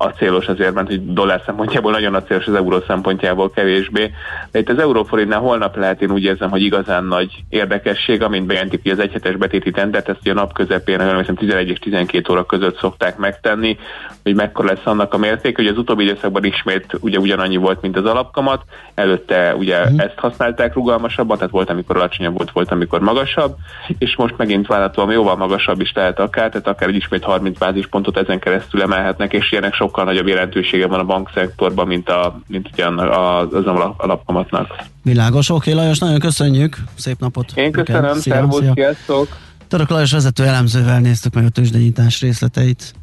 a 0.05 0.13
célos 0.13 0.47
azért, 0.47 0.75
mert 0.75 0.87
hogy 0.87 1.13
dollár 1.13 1.43
szempontjából 1.45 1.93
nagyon 1.93 2.23
célos, 2.27 2.47
az 2.47 2.55
euró 2.55 2.83
szempontjából 2.87 3.51
kevésbé. 3.51 4.11
De 4.51 4.59
itt 4.59 4.69
az 4.69 4.79
euróforintnál 4.79 5.41
holnap 5.41 5.77
lehet 5.77 6.03
én 6.03 6.11
úgy 6.11 6.23
érzem, 6.23 6.51
hogy 6.51 6.63
igazán 6.63 7.05
nagy 7.05 7.45
érdekesség, 7.49 8.23
amint 8.23 8.47
bejelentik 8.47 8.83
ki 8.83 8.91
az 8.91 8.99
egyhetes 8.99 9.37
betéti 9.37 9.71
tendert, 9.71 10.09
ezt 10.09 10.29
a 10.29 10.33
nap 10.33 10.53
közepén, 10.53 11.17
hiszem 11.19 11.35
11 11.35 11.69
és 11.69 11.79
12 11.79 12.33
óra 12.33 12.47
között 12.47 12.79
szokták 12.79 13.17
megtenni, 13.17 13.79
hogy 14.23 14.35
mekkora 14.35 14.69
lesz 14.69 14.85
annak 14.85 15.15
a 15.15 15.19
mérték, 15.19 15.57
hogy 15.57 15.67
az 15.67 15.79
utóbbi 15.79 16.05
időszakban 16.05 16.45
ismét 16.45 16.87
ugye 17.01 17.19
ugyanannyi 17.19 17.57
volt, 17.57 17.81
mint 17.81 17.97
az 17.97 18.05
alapkamat, 18.05 18.63
előtte 18.95 19.55
ugye 19.55 19.91
mm. 19.91 19.99
ezt 19.99 20.19
használták 20.19 20.75
rugalmasabban, 20.75 21.37
tehát 21.37 21.53
volt, 21.53 21.71
amikor 21.71 21.97
alacsonyabb 21.97 22.37
volt, 22.37 22.51
volt, 22.51 22.71
amikor 22.71 23.01
magasabb, 23.01 23.57
és 23.99 24.17
most 24.17 24.37
megint 24.37 24.67
várhatóan 24.67 25.13
jóval 25.13 25.37
magasabb 25.37 25.81
is 25.81 25.93
lehet 25.95 26.19
akár, 26.19 26.49
tehát 26.49 26.69
akár 26.69 26.89
egy 26.89 26.97
ismét 26.97 27.25
30 27.25 27.59
bázispontot 27.59 28.17
ezen 28.17 28.39
keresztül 28.39 28.83
emelhetnek, 28.83 29.33
és 29.33 29.53
ilyenek 29.53 29.75
sokkal 29.95 30.13
nagyobb 30.13 30.27
jelentősége 30.27 30.87
van 30.87 31.01
a 31.01 31.05
bankszektorban, 31.05 31.87
mint, 31.87 32.09
a, 32.09 32.41
mint 32.47 32.69
ugye 32.73 32.87
az, 32.87 33.49
az 33.53 33.65
alapkamatnak. 33.97 34.67
Világos, 35.03 35.51
oké, 35.51 35.73
Lajos, 35.73 35.99
nagyon 35.99 36.19
köszönjük, 36.19 36.77
szép 36.95 37.19
napot! 37.19 37.53
Én 37.55 37.73
köszönöm, 37.73 38.15
szervusz, 38.15 38.65
sziasztok! 38.75 39.37
Török 39.69 39.89
Lajos 39.89 40.13
vezető 40.13 40.45
elemzővel 40.45 41.01
néztük 41.01 41.35
meg 41.35 41.45
a 41.45 41.49
tőzsdenyítás 41.49 42.21
részleteit. 42.21 42.95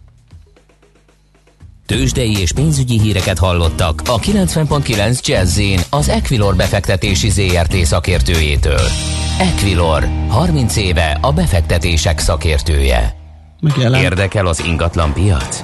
Tőzsdei 1.85 2.39
és 2.39 2.51
pénzügyi 2.51 2.99
híreket 2.99 3.39
hallottak 3.39 4.01
a 4.05 4.19
90.9 4.19 5.25
jazz 5.25 5.59
az 5.89 6.09
Equilor 6.09 6.55
befektetési 6.55 7.29
ZRT 7.29 7.73
szakértőjétől. 7.73 8.87
Equilor, 9.39 10.07
30 10.29 10.75
éve 10.75 11.17
a 11.21 11.31
befektetések 11.33 12.19
szakértője. 12.19 13.15
Megjelent. 13.61 14.03
Érdekel 14.03 14.45
az 14.45 14.63
ingatlan 14.65 15.13
piac? 15.13 15.63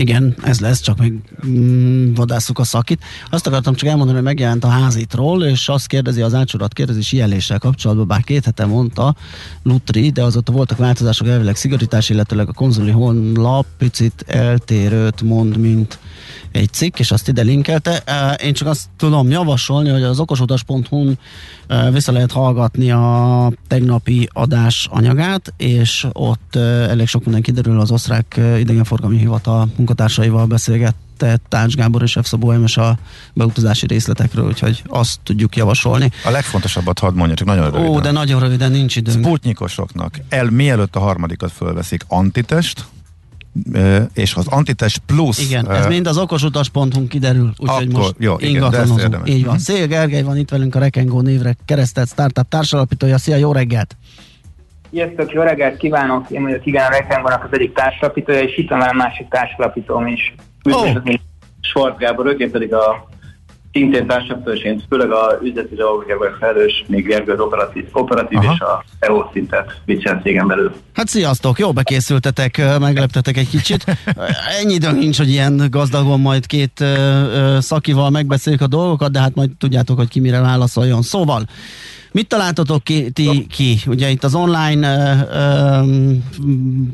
Igen, 0.00 0.34
ez 0.42 0.60
lesz, 0.60 0.80
csak 0.80 0.98
még 0.98 1.12
mm, 1.46 2.14
vadásszuk 2.14 2.58
a 2.58 2.64
szakit. 2.64 3.04
Azt 3.30 3.46
akartam 3.46 3.74
csak 3.74 3.88
elmondani, 3.88 4.16
hogy 4.16 4.26
megjelent 4.26 4.64
a 4.64 4.68
házitról, 4.68 5.44
és 5.44 5.68
azt 5.68 5.86
kérdezi, 5.86 6.22
az 6.22 6.34
ácsorat 6.34 6.72
kérdezi 6.72 7.16
jeléssel 7.16 7.58
kapcsolatban, 7.58 8.06
bár 8.06 8.24
két 8.24 8.44
hete 8.44 8.66
mondta 8.66 9.14
Lutri, 9.62 10.10
de 10.10 10.22
azóta 10.22 10.52
voltak 10.52 10.78
változások, 10.78 11.28
elvileg 11.28 11.56
szigorítás, 11.56 12.08
illetőleg 12.08 12.48
a 12.48 12.52
konzuli 12.52 12.90
honlap 12.90 13.66
picit 13.78 14.24
eltérőt 14.26 15.22
mond, 15.22 15.56
mint 15.56 15.98
egy 16.52 16.72
cikk, 16.72 16.98
és 16.98 17.10
azt 17.10 17.28
ide 17.28 17.42
linkelte. 17.42 18.02
Én 18.44 18.52
csak 18.52 18.68
azt 18.68 18.84
tudom 18.96 19.30
javasolni, 19.30 19.88
hogy 19.88 20.02
az 20.02 20.20
okosutas.hu-n 20.20 21.18
vissza 21.92 22.12
lehet 22.12 22.32
hallgatni 22.32 22.90
a 22.90 23.52
tegnapi 23.66 24.28
adás 24.32 24.88
anyagát, 24.90 25.54
és 25.56 26.06
ott 26.12 26.56
elég 26.56 27.06
sok 27.06 27.22
minden 27.22 27.42
kiderül 27.42 27.80
az 27.80 27.90
osztrák 27.90 28.40
idegenforgalmi 28.58 29.18
hivatal 29.18 29.68
munkatársaival 29.90 30.46
beszélgetett 30.46 31.42
Tács 31.48 31.74
Gábor 31.74 32.02
és 32.02 32.18
F. 32.22 32.26
Szabó 32.26 32.50
Emes 32.50 32.76
a 32.76 32.98
beutazási 33.34 33.86
részletekről, 33.86 34.46
úgyhogy 34.46 34.82
azt 34.86 35.18
tudjuk 35.22 35.56
javasolni. 35.56 36.10
A 36.24 36.30
legfontosabbat 36.30 36.98
hadd 36.98 37.14
mondja, 37.14 37.36
csak 37.36 37.46
nagyon 37.46 37.64
röviden. 37.64 37.86
Ó, 37.86 38.00
de 38.00 38.10
nagyon 38.10 38.40
röviden 38.40 38.70
nincs 38.70 38.96
időnk. 38.96 39.24
Sputnikosoknak 39.24 40.20
el, 40.28 40.50
mielőtt 40.50 40.96
a 40.96 41.00
harmadikat 41.00 41.52
fölveszik 41.52 42.04
antitest, 42.08 42.84
és 44.12 44.34
az 44.34 44.46
Antitest 44.46 45.02
Plus. 45.06 45.38
Igen, 45.38 45.70
ez 45.70 45.86
mind 45.86 46.06
az 46.06 46.18
okosutas.hu 46.18 47.06
kiderül, 47.08 47.52
úgyhogy 47.56 47.92
most 47.92 48.14
jó, 48.18 48.36
ingatlanozunk. 48.38 49.18
Így 49.24 49.44
van. 49.44 49.58
Szél 49.58 49.86
Gergely 49.86 50.22
van 50.22 50.36
itt 50.36 50.50
velünk 50.50 50.74
a 50.74 50.78
Rekengó 50.78 51.20
névre 51.20 51.56
keresztelt 51.64 52.08
startup 52.08 52.48
társalapítója. 52.48 53.18
Szia, 53.18 53.36
jó 53.36 53.52
reggelt! 53.52 53.96
Sziasztok, 54.92 55.32
jó 55.32 55.42
reggelt 55.42 55.76
kívánok! 55.76 56.30
Én 56.30 56.42
vagyok 56.42 56.66
igen 56.66 56.86
a 56.86 56.88
Rekengónak 56.88 57.44
az 57.44 57.48
egyik 57.52 57.72
társalapítója, 57.72 58.40
és 58.40 58.58
itt 58.58 58.68
van 58.68 58.80
a 58.80 58.92
másik 58.92 59.28
társalapítóm 59.28 60.06
is. 60.06 60.34
Üdvözlök, 60.68 61.06
oh. 61.06 61.14
Schwarz 61.60 61.98
Gábor, 61.98 62.34
én 62.38 62.50
pedig 62.50 62.74
a 62.74 63.08
szintén 63.72 64.06
társadalmi 64.06 64.80
főleg 64.88 65.10
a 65.10 65.38
üzleti 65.42 65.74
vagyok 65.74 66.36
felelős, 66.40 66.84
még 66.86 67.06
Gergő 67.06 67.32
az 67.32 67.40
operatív, 67.40 67.84
operatív 67.92 68.38
és 68.42 68.60
a 68.60 68.84
EO 68.98 69.24
szintet 69.32 69.80
vicsen 69.84 70.20
cégen 70.22 70.46
belül. 70.46 70.72
Hát 70.94 71.08
sziasztok, 71.08 71.58
jó 71.58 71.72
bekészültetek, 71.72 72.78
megleptetek 72.80 73.36
egy 73.36 73.48
kicsit. 73.48 73.84
Ennyi 74.60 74.74
idő 74.74 74.92
nincs, 74.92 75.18
hogy 75.18 75.28
ilyen 75.28 75.66
gazdagon 75.70 76.20
majd 76.20 76.46
két 76.46 76.84
szakival 77.58 78.10
megbeszéljük 78.10 78.62
a 78.62 78.66
dolgokat, 78.66 79.12
de 79.12 79.20
hát 79.20 79.34
majd 79.34 79.50
tudjátok, 79.58 79.96
hogy 79.98 80.08
ki 80.08 80.20
mire 80.20 80.40
válaszoljon. 80.40 81.02
Szóval, 81.02 81.42
Mit 82.12 82.28
találtatok 82.28 82.84
ki, 82.84 83.10
ti, 83.10 83.46
ki? 83.46 83.80
Ugye 83.86 84.10
itt 84.10 84.24
az 84.24 84.34
online 84.34 84.94
ö, 84.96 85.36
ö, 85.36 86.14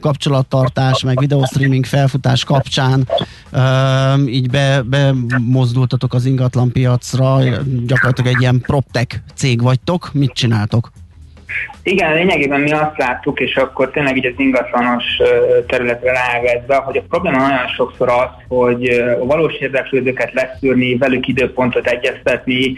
kapcsolattartás, 0.00 1.02
meg 1.02 1.18
videostreaming 1.18 1.85
felfutás 1.85 2.44
kapcsán 2.44 3.09
ö, 3.50 4.26
így 4.26 4.50
be, 4.50 4.83
bemozdultatok 4.83 6.14
az 6.14 6.24
ingatlan 6.24 6.72
piacra, 6.72 7.38
gyakorlatilag 7.87 8.35
egy 8.35 8.40
ilyen 8.40 8.61
proptech 8.61 9.16
cég 9.35 9.62
vagytok. 9.62 10.11
Mit 10.12 10.33
csináltok? 10.33 10.90
Igen, 11.82 12.14
lényegében 12.14 12.61
mi 12.61 12.72
azt 12.72 12.98
láttuk, 12.98 13.40
és 13.40 13.56
akkor 13.56 13.90
tényleg 13.90 14.16
így 14.16 14.26
az 14.26 14.35
ingatlanos 14.37 15.04
területre 15.66 16.12
rávezve, 16.12 16.76
hogy 16.76 16.96
a 16.96 17.02
probléma 17.09 17.37
nagyon 17.37 17.68
sokszor 17.76 18.09
az, 18.09 18.28
hogy 18.48 18.88
a 19.20 19.24
valós 19.24 19.54
érdeklődőket 19.54 20.32
leszűrni, 20.32 20.96
velük 20.96 21.26
időpontot 21.26 21.87
egyeztetni 21.87 22.76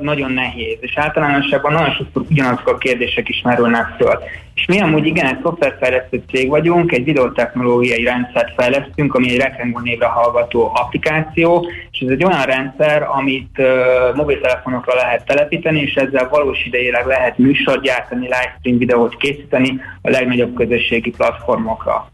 nagyon 0.00 0.32
nehéz, 0.32 0.76
és 0.80 0.92
általánosságban 0.96 1.72
nagyon 1.72 1.94
sokszor 1.94 2.22
ugyanazok 2.30 2.68
a 2.68 2.78
kérdések 2.78 3.28
is 3.28 3.40
merülnek 3.42 3.86
föl. 3.98 4.18
És 4.56 4.66
mi 4.66 4.80
amúgy 4.80 5.06
igen, 5.06 5.26
egy 5.26 5.38
szoftverfejlesztő 5.42 6.22
cég 6.30 6.48
vagyunk, 6.48 6.92
egy 6.92 7.04
videotechnológiai 7.04 8.04
rendszert 8.04 8.54
fejlesztünk, 8.56 9.14
ami 9.14 9.30
egy 9.30 9.38
Rectangle 9.38 9.80
névre 9.82 10.06
hallgató 10.06 10.70
applikáció, 10.74 11.66
és 11.90 11.98
ez 11.98 12.08
egy 12.08 12.24
olyan 12.24 12.42
rendszer, 12.42 13.02
amit 13.02 13.58
uh, 13.58 14.14
mobiltelefonokra 14.14 14.94
lehet 14.94 15.26
telepíteni, 15.26 15.80
és 15.80 15.94
ezzel 15.94 16.28
valós 16.28 16.64
idejéleg 16.64 17.06
lehet 17.06 17.38
műsor 17.38 17.80
gyártani, 17.80 18.20
livestream 18.20 18.78
videót 18.78 19.16
készíteni 19.16 19.80
a 20.02 20.10
legnagyobb 20.10 20.54
közösségi 20.54 21.10
platformokra. 21.10 22.08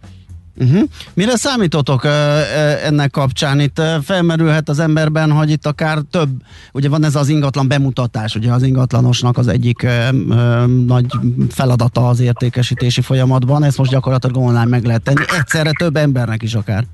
Uh-huh. 0.57 0.83
Mire 1.15 1.37
számítotok 1.37 2.05
uh, 2.05 2.11
ennek 2.87 3.11
kapcsán? 3.11 3.61
Itt 3.61 3.79
uh, 3.79 4.03
felmerülhet 4.03 4.69
az 4.69 4.79
emberben, 4.79 5.31
hogy 5.31 5.51
itt 5.51 5.67
akár 5.67 5.99
több, 6.11 6.29
ugye 6.73 6.89
van 6.89 7.05
ez 7.05 7.15
az 7.15 7.29
ingatlan 7.29 7.69
bemutatás, 7.69 8.35
ugye 8.35 8.53
az 8.53 8.63
ingatlanosnak 8.63 9.39
az 9.39 9.49
egyik 9.49 9.83
uh, 9.83 10.67
nagy 10.87 11.07
feladata 11.51 12.09
az 12.09 12.21
értékesítési 12.21 13.01
folyamatban, 13.01 13.65
ezt 13.65 13.79
most 13.79 13.91
gyakorlatilag 13.91 14.37
online 14.37 14.65
meg 14.65 14.85
lehet 14.85 15.03
tenni, 15.03 15.23
egyszerre 15.39 15.71
több 15.79 15.97
embernek 15.97 16.43
is 16.43 16.55
akár. 16.55 16.85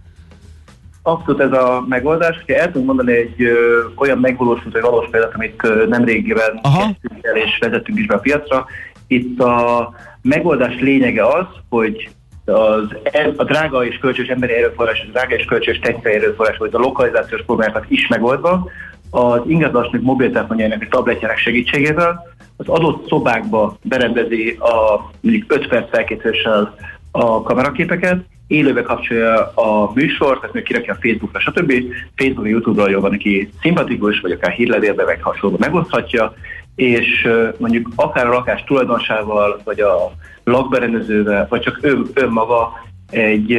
Abszolút 1.02 1.40
ez 1.40 1.52
a 1.52 1.84
megoldás. 1.88 2.36
Ha 2.46 2.54
el 2.54 2.66
tudunk 2.66 2.86
mondani 2.86 3.12
egy 3.12 3.42
ö, 3.42 3.56
olyan 3.96 4.18
megvalósult, 4.18 4.72
vagy 4.72 4.82
valós 4.82 5.08
példát, 5.10 5.34
amit 5.34 5.60
ö, 5.64 5.86
nem 5.88 6.04
régiben 6.04 6.60
kezdtünk 6.62 7.24
el 7.24 7.36
és 7.36 7.58
vezettünk 7.60 7.98
is 7.98 8.06
be 8.06 8.14
a 8.14 8.18
piacra, 8.18 8.66
itt 9.06 9.40
a 9.40 9.90
megoldás 10.22 10.80
lényege 10.80 11.26
az, 11.26 11.46
hogy 11.68 12.10
az, 12.48 12.96
a 13.36 13.44
drága 13.44 13.86
és 13.86 13.98
kölcsös 13.98 14.28
emberi 14.28 14.52
erőforrás, 14.52 15.00
a 15.00 15.10
drága 15.10 15.34
és 15.34 15.44
kölcsös 15.44 15.78
technikai 15.78 16.14
erőforrás, 16.14 16.56
vagy 16.56 16.70
a 16.72 16.78
lokalizációs 16.78 17.42
problémákat 17.42 17.84
is 17.88 18.06
megoldva, 18.06 18.70
az 19.10 19.40
ingatlanosnak 19.46 20.02
mobiltelefonjainak 20.02 20.82
és 20.82 20.88
tabletjának 20.88 21.36
segítségével 21.36 22.36
az 22.56 22.68
adott 22.68 23.08
szobákba 23.08 23.76
berendezi 23.82 24.56
a 24.60 25.00
mondjuk 25.20 25.52
5 25.52 25.68
perc 25.68 25.90
felkészüléssel 25.90 26.74
a 27.10 27.42
kameraképeket, 27.42 28.24
élőbe 28.46 28.82
kapcsolja 28.82 29.52
a 29.54 29.92
műsort, 29.94 30.40
tehát 30.40 30.54
még 30.54 30.62
kirakja 30.62 30.92
a 30.92 30.98
Facebookra, 31.00 31.40
stb. 31.40 31.72
Facebook, 32.16 32.48
YouTube-ra 32.48 32.88
jó 32.88 33.00
van 33.00 33.10
neki 33.10 33.50
szimpatikus, 33.60 34.20
vagy 34.20 34.30
akár 34.30 34.50
hírlevélbe, 34.50 35.04
meg 35.04 35.22
hasonló 35.22 35.56
megoszthatja, 35.60 36.34
és 36.74 37.28
mondjuk 37.58 37.88
akár 37.94 38.26
a 38.26 38.32
lakás 38.32 38.64
tulajdonosával, 38.64 39.60
vagy 39.64 39.80
a 39.80 40.12
lakberendezővel, 40.50 41.46
vagy 41.48 41.60
csak 41.60 41.78
ő, 41.82 42.02
önmaga 42.14 42.72
egy 43.10 43.58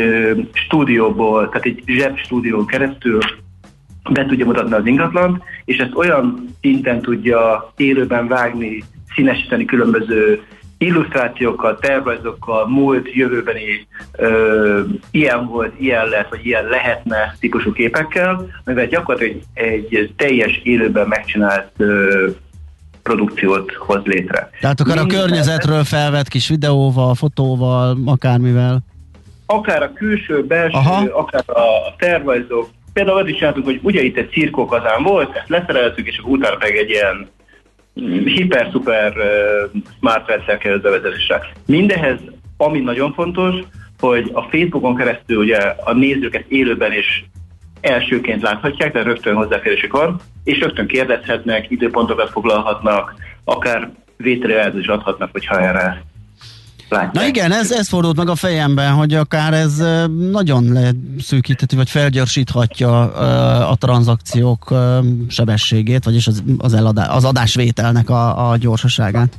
stúdióból, 0.54 1.50
tehát 1.50 1.66
egy 1.66 1.84
zseb 1.86 2.18
stúdión 2.18 2.66
keresztül 2.66 3.20
be 4.10 4.26
tudja 4.26 4.46
mutatni 4.46 4.74
az 4.74 4.86
ingatlant, 4.86 5.44
és 5.66 5.78
ezt 5.78 5.96
olyan 5.96 6.56
szinten 6.62 7.02
tudja 7.02 7.72
élőben 7.78 8.28
vágni, 8.28 8.84
színesíteni 9.16 9.66
különböző 9.66 10.42
illusztrációkkal, 10.78 11.78
tervrajzokkal, 11.80 12.68
múlt, 12.68 13.14
jövőbeni 13.14 13.88
ö, 14.18 14.82
ilyen 15.12 15.48
volt, 15.48 15.80
ilyen 15.80 16.08
lesz, 16.08 16.30
vagy 16.30 16.46
ilyen 16.46 16.66
lehetne 16.66 17.36
típusú 17.40 17.72
képekkel, 17.72 18.48
mivel 18.66 18.88
gyakorlatilag 18.88 19.42
egy, 19.54 19.96
egy 19.96 20.14
teljes 20.18 20.60
élőben 20.64 21.08
megcsinált 21.08 21.72
ö, 21.78 22.28
produkciót 23.04 23.72
hoz 23.72 24.02
létre. 24.04 24.50
Tehát 24.60 24.80
akár 24.80 24.96
Minden 24.98 25.16
a 25.16 25.20
környezetről 25.20 25.84
felvett 25.84 26.28
kis 26.28 26.48
videóval, 26.48 27.16
fotóval, 27.16 27.98
akármivel? 28.06 28.80
Akár 29.46 29.84
a 29.84 29.94
külső, 29.94 30.46
belső, 30.46 30.78
Aha. 30.78 31.06
akár 31.14 31.44
a 31.48 31.96
tervrajzok. 31.98 32.70
Például 32.94 33.18
azt 33.18 33.28
is 33.28 33.38
csináltuk, 33.38 33.66
hogy 33.66 33.80
ugye 33.82 34.02
itt 34.02 34.18
egy 34.18 34.30
cirkókazán 34.30 35.04
volt, 35.04 35.36
ezt 35.36 35.50
leszereltük, 35.50 36.08
és 36.08 36.18
akkor 36.18 36.32
utána 36.32 36.58
meg 36.60 36.76
egy 36.76 36.90
ilyen 36.90 37.30
hiper-szuper 38.26 39.14
uh, 39.18 39.82
smart 39.98 40.28
rendszer 40.28 40.58
került 40.58 40.82
bevezetésre. 40.82 41.42
Mindehez, 41.66 42.20
ami 42.58 42.80
nagyon 42.80 43.14
fontos, 43.14 43.56
hogy 44.00 44.30
a 44.34 44.42
Facebookon 44.42 44.96
keresztül 44.96 45.38
ugye 45.38 45.58
a 45.84 45.94
nézőket 45.94 46.46
élőben 46.48 46.92
és 46.92 47.24
elsőként 47.82 48.42
láthatják, 48.42 48.92
tehát 48.92 49.08
rögtön 49.08 49.36
hozzáférésük 49.36 49.92
van, 49.92 50.20
és 50.44 50.60
rögtön 50.60 50.88
kérdezhetnek, 50.88 51.72
időpontokat 51.72 52.30
foglalhatnak, 52.30 53.16
akár 53.44 53.92
vételjelzést 54.18 54.90
adhatnak, 54.90 55.30
hogyha 55.32 55.60
erre 55.60 56.08
Látják. 56.90 57.14
Na 57.14 57.28
igen, 57.28 57.52
ez, 57.52 57.72
ez 57.72 57.90
fordult 57.90 58.18
meg 58.18 58.30
a 58.30 58.36
fejemben, 58.36 58.94
hogy 58.94 59.14
akár 59.14 59.54
ez 59.54 59.84
nagyon 60.32 60.64
leszűkítheti, 60.74 61.76
vagy 61.76 61.90
felgyorsíthatja 61.90 63.02
a 63.70 63.76
tranzakciók 63.76 64.74
sebességét, 65.30 66.04
vagyis 66.04 66.28
az, 66.28 66.44
az, 66.58 66.74
eladá, 66.74 67.06
az 67.06 67.26
adásvételnek 67.26 68.10
a, 68.10 68.50
a 68.50 68.58
gyorsaságát. 68.58 69.34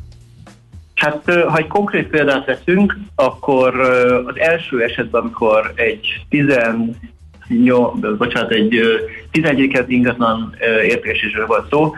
Hát, 0.95 1.23
ha 1.25 1.57
egy 1.57 1.67
konkrét 1.67 2.09
példát 2.09 2.47
veszünk, 2.47 2.97
akkor 3.15 3.81
az 4.27 4.39
első 4.39 4.83
esetben, 4.83 5.21
amikor 5.21 5.73
egy 5.75 6.25
18, 7.51 8.17
bocsánat, 8.17 8.51
egy 8.51 8.81
11. 9.31 9.85
ingatlan 9.87 10.55
értékesítésről 10.89 11.47
volt 11.47 11.69
szó, 11.71 11.95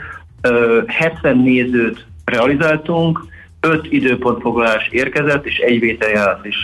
70 0.86 1.36
nézőt 1.36 2.06
realizáltunk, 2.24 3.24
öt 3.60 3.86
időpontfoglalás 3.90 4.88
érkezett, 4.90 5.46
és 5.46 5.56
egy 5.56 5.80
vételjelet 5.80 6.44
is 6.44 6.56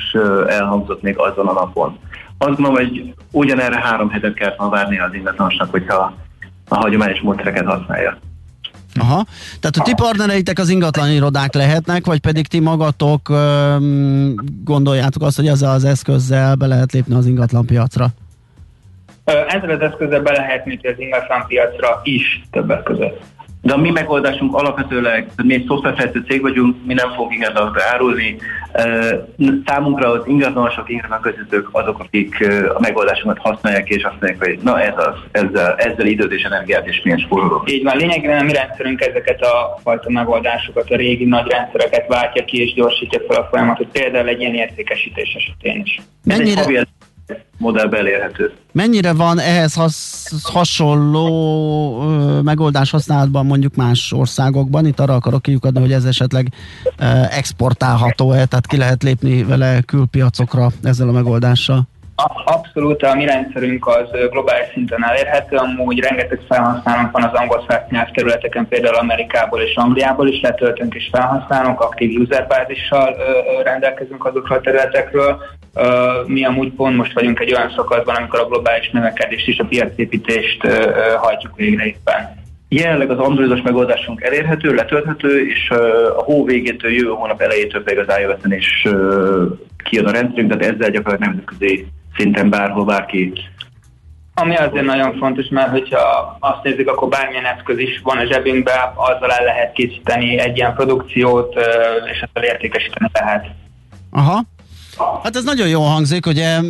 elhangzott 0.48 1.02
még 1.02 1.18
azon 1.18 1.46
a 1.46 1.52
napon. 1.52 1.98
Azt 2.38 2.58
mondom, 2.58 2.74
hogy 2.74 3.14
ugyanerre 3.30 3.80
három 3.80 4.10
hetet 4.10 4.34
kellett 4.34 4.58
ma 4.58 4.68
várni 4.68 4.98
az 4.98 5.14
ingatlanosnak, 5.14 5.70
hogyha 5.70 6.16
a 6.68 6.76
hagyományos 6.76 7.20
módszereket 7.20 7.64
használja. 7.64 8.18
Aha. 8.94 9.24
Tehát 9.60 9.76
a 9.76 9.82
ti 9.82 9.92
partnereitek 9.96 10.58
az 10.58 10.68
ingatlan 10.68 11.10
irodák 11.10 11.54
lehetnek, 11.54 12.06
vagy 12.06 12.20
pedig 12.20 12.46
ti 12.46 12.60
magatok 12.60 13.28
öm, 13.28 14.34
gondoljátok 14.64 15.22
azt, 15.22 15.36
hogy 15.36 15.46
ezzel 15.46 15.70
az 15.70 15.84
eszközzel 15.84 16.54
be 16.54 16.66
lehet 16.66 16.92
lépni 16.92 17.14
az 17.14 17.26
ingatlan 17.26 17.66
piacra? 17.66 18.06
Ezzel 19.28 19.70
az 19.70 19.80
eszközzel 19.80 20.22
be 20.22 20.32
lehet 20.32 20.66
lépni 20.66 20.88
az 20.88 20.98
ingatlan 20.98 21.44
piacra 21.46 22.00
is 22.02 22.40
többek 22.50 22.82
között. 22.82 23.20
De 23.62 23.72
a 23.72 23.76
mi 23.76 23.90
megoldásunk 23.90 24.54
alapvetőleg, 24.54 25.28
mi 25.42 25.54
egy 25.54 25.64
szoftverfejlesztő 25.66 26.24
cég 26.28 26.40
vagyunk, 26.40 26.76
mi 26.86 26.94
nem 26.94 27.08
fogunk 27.08 27.34
ingatlanokra 27.34 27.82
árulni. 27.92 28.36
Számunkra 29.66 30.10
az 30.10 30.22
ingatlanosok, 30.26 30.90
ingatlan 30.90 31.20
közöttők 31.20 31.68
azok, 31.72 31.98
akik 31.98 32.48
a 32.74 32.80
megoldásunkat 32.80 33.38
használják, 33.38 33.88
és 33.88 34.02
azt 34.02 34.20
mondják, 34.20 34.44
hogy 34.44 34.58
na 34.62 34.80
ez 34.80 34.94
az, 34.96 35.14
ezzel, 35.30 35.74
ezzel 35.74 36.06
időt 36.06 36.32
és 36.32 36.42
energiát 36.42 36.86
és 36.86 37.00
milyen 37.04 37.18
spórolok. 37.18 37.70
Így 37.70 37.82
van, 37.82 37.96
lényegében 37.96 38.40
a 38.40 38.42
mi 38.42 38.52
rendszerünk 38.52 39.00
ezeket 39.00 39.42
a 39.42 39.78
fajta 39.82 40.10
megoldásokat, 40.10 40.90
a 40.90 40.96
régi 40.96 41.24
nagy 41.24 41.46
rendszereket 41.50 42.06
váltja 42.08 42.44
ki 42.44 42.62
és 42.62 42.74
gyorsítja 42.74 43.20
fel 43.28 43.42
a 43.42 43.48
folyamatot, 43.50 43.88
például 43.92 44.28
egy 44.28 44.40
ilyen 44.40 44.54
értékesítés 44.54 45.34
esetén 45.34 45.82
is. 45.84 46.00
Mennyire, 46.24 46.86
modellbe 47.58 47.98
elérhető. 47.98 48.52
Mennyire 48.72 49.12
van 49.12 49.38
ehhez 49.38 49.74
has, 49.74 50.24
hasonló 50.42 51.28
ö, 52.02 52.40
megoldás 52.40 52.90
használatban 52.90 53.46
mondjuk 53.46 53.74
más 53.74 54.12
országokban? 54.12 54.86
Itt 54.86 55.00
arra 55.00 55.14
akarok 55.14 55.42
kiukadni, 55.42 55.80
hogy 55.80 55.92
ez 55.92 56.04
esetleg 56.04 56.46
ö, 56.98 57.04
exportálható-e, 57.30 58.44
tehát 58.44 58.66
ki 58.66 58.76
lehet 58.76 59.02
lépni 59.02 59.44
vele 59.44 59.80
külpiacokra 59.80 60.68
ezzel 60.82 61.08
a 61.08 61.12
megoldással? 61.12 61.88
Abszolút, 62.44 63.02
a 63.02 63.14
mi 63.14 63.24
rendszerünk 63.24 63.86
az 63.86 64.08
globális 64.30 64.66
szinten 64.72 65.04
elérhető, 65.04 65.56
amúgy 65.56 65.98
rengeteg 65.98 66.40
felhasználónk 66.48 67.10
van 67.10 67.22
az 67.22 67.32
angol 67.32 67.66
nyelv 67.90 68.10
területeken, 68.10 68.68
például 68.68 68.94
Amerikából 68.94 69.60
és 69.60 69.74
Angliából 69.74 70.28
is 70.28 70.40
letöltünk 70.40 70.94
és 70.94 71.08
felhasználunk, 71.12 71.80
aktív 71.80 72.20
userbázissal 72.20 73.16
rendelkezünk 73.64 74.24
azokról 74.24 74.58
a 74.58 74.60
területekről. 74.60 75.42
Mi 76.26 76.44
amúgy 76.44 76.72
pont 76.72 76.96
most 76.96 77.12
vagyunk 77.12 77.40
egy 77.40 77.54
olyan 77.54 77.72
szakaszban, 77.76 78.14
amikor 78.14 78.38
a 78.38 78.46
globális 78.46 78.90
növekedést 78.90 79.48
és 79.48 79.58
a 79.58 79.64
piacépítést 79.64 80.66
hajtjuk 81.16 81.56
végre 81.56 81.84
éppen. 81.84 82.36
Jelenleg 82.68 83.10
az 83.10 83.18
androidos 83.18 83.62
megoldásunk 83.62 84.22
elérhető, 84.22 84.74
letölthető, 84.74 85.48
és 85.48 85.70
a 86.16 86.22
hó 86.22 86.44
végétől, 86.44 86.90
jövő 86.90 87.10
hónap 87.10 87.40
elejétől 87.40 87.82
pedig 87.82 87.98
az 87.98 88.18
iOS-en 88.20 88.52
is 88.52 88.82
kijön 89.84 90.06
a 90.06 90.10
rendszerünk, 90.10 90.56
tehát 90.56 90.74
ezzel 90.74 90.90
gyakorlatilag 90.90 91.32
nemzetközi 91.32 91.86
szinten 92.16 92.50
bárhol 92.50 92.84
bárki 92.84 93.32
ami 94.40 94.56
azért 94.56 94.84
nagyon 94.84 95.16
fontos, 95.16 95.48
mert 95.48 95.70
hogyha 95.70 96.36
azt 96.40 96.62
nézzük, 96.62 96.88
akkor 96.88 97.08
bármilyen 97.08 97.44
eszköz 97.44 97.78
is 97.78 98.00
van 98.02 98.18
a 98.18 98.24
zsebünkben, 98.24 98.92
azzal 98.94 99.30
el 99.30 99.44
lehet 99.44 99.72
készíteni 99.72 100.38
egy 100.38 100.56
ilyen 100.56 100.74
produkciót, 100.74 101.54
és 102.12 102.24
ezzel 102.32 102.48
értékesíteni 102.48 103.10
lehet. 103.12 103.46
Aha. 104.10 104.42
Hát 105.22 105.36
ez 105.36 105.44
nagyon 105.44 105.68
jó 105.68 105.82
hangzik, 105.82 106.26
ugye 106.26 106.60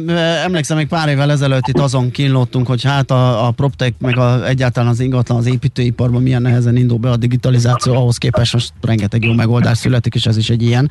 emlékszem, 0.45 0.77
még 0.77 0.89
pár 0.89 1.09
évvel 1.09 1.31
ezelőtt 1.31 1.67
itt 1.67 1.79
azon 1.79 2.11
kínlottunk, 2.11 2.67
hogy 2.67 2.85
hát 2.85 3.11
a, 3.11 3.47
a 3.47 3.51
PropTech 3.51 3.93
meg 3.99 4.19
a, 4.19 4.47
egyáltalán 4.47 4.89
az 4.89 5.01
ingatlan, 5.01 5.39
az 5.39 5.47
építőiparban 5.47 6.23
milyen 6.23 6.43
nehezen 6.43 6.77
indul 6.77 6.99
be 6.99 7.11
a 7.11 7.17
digitalizáció, 7.17 7.95
ahhoz 7.95 8.17
képest 8.17 8.53
most 8.53 8.73
rengeteg 8.83 9.25
jó 9.25 9.33
megoldás 9.33 9.79
születik, 9.79 10.15
és 10.15 10.27
ez 10.27 10.37
is 10.37 10.51
egy 10.51 10.63
ilyen. 10.63 10.91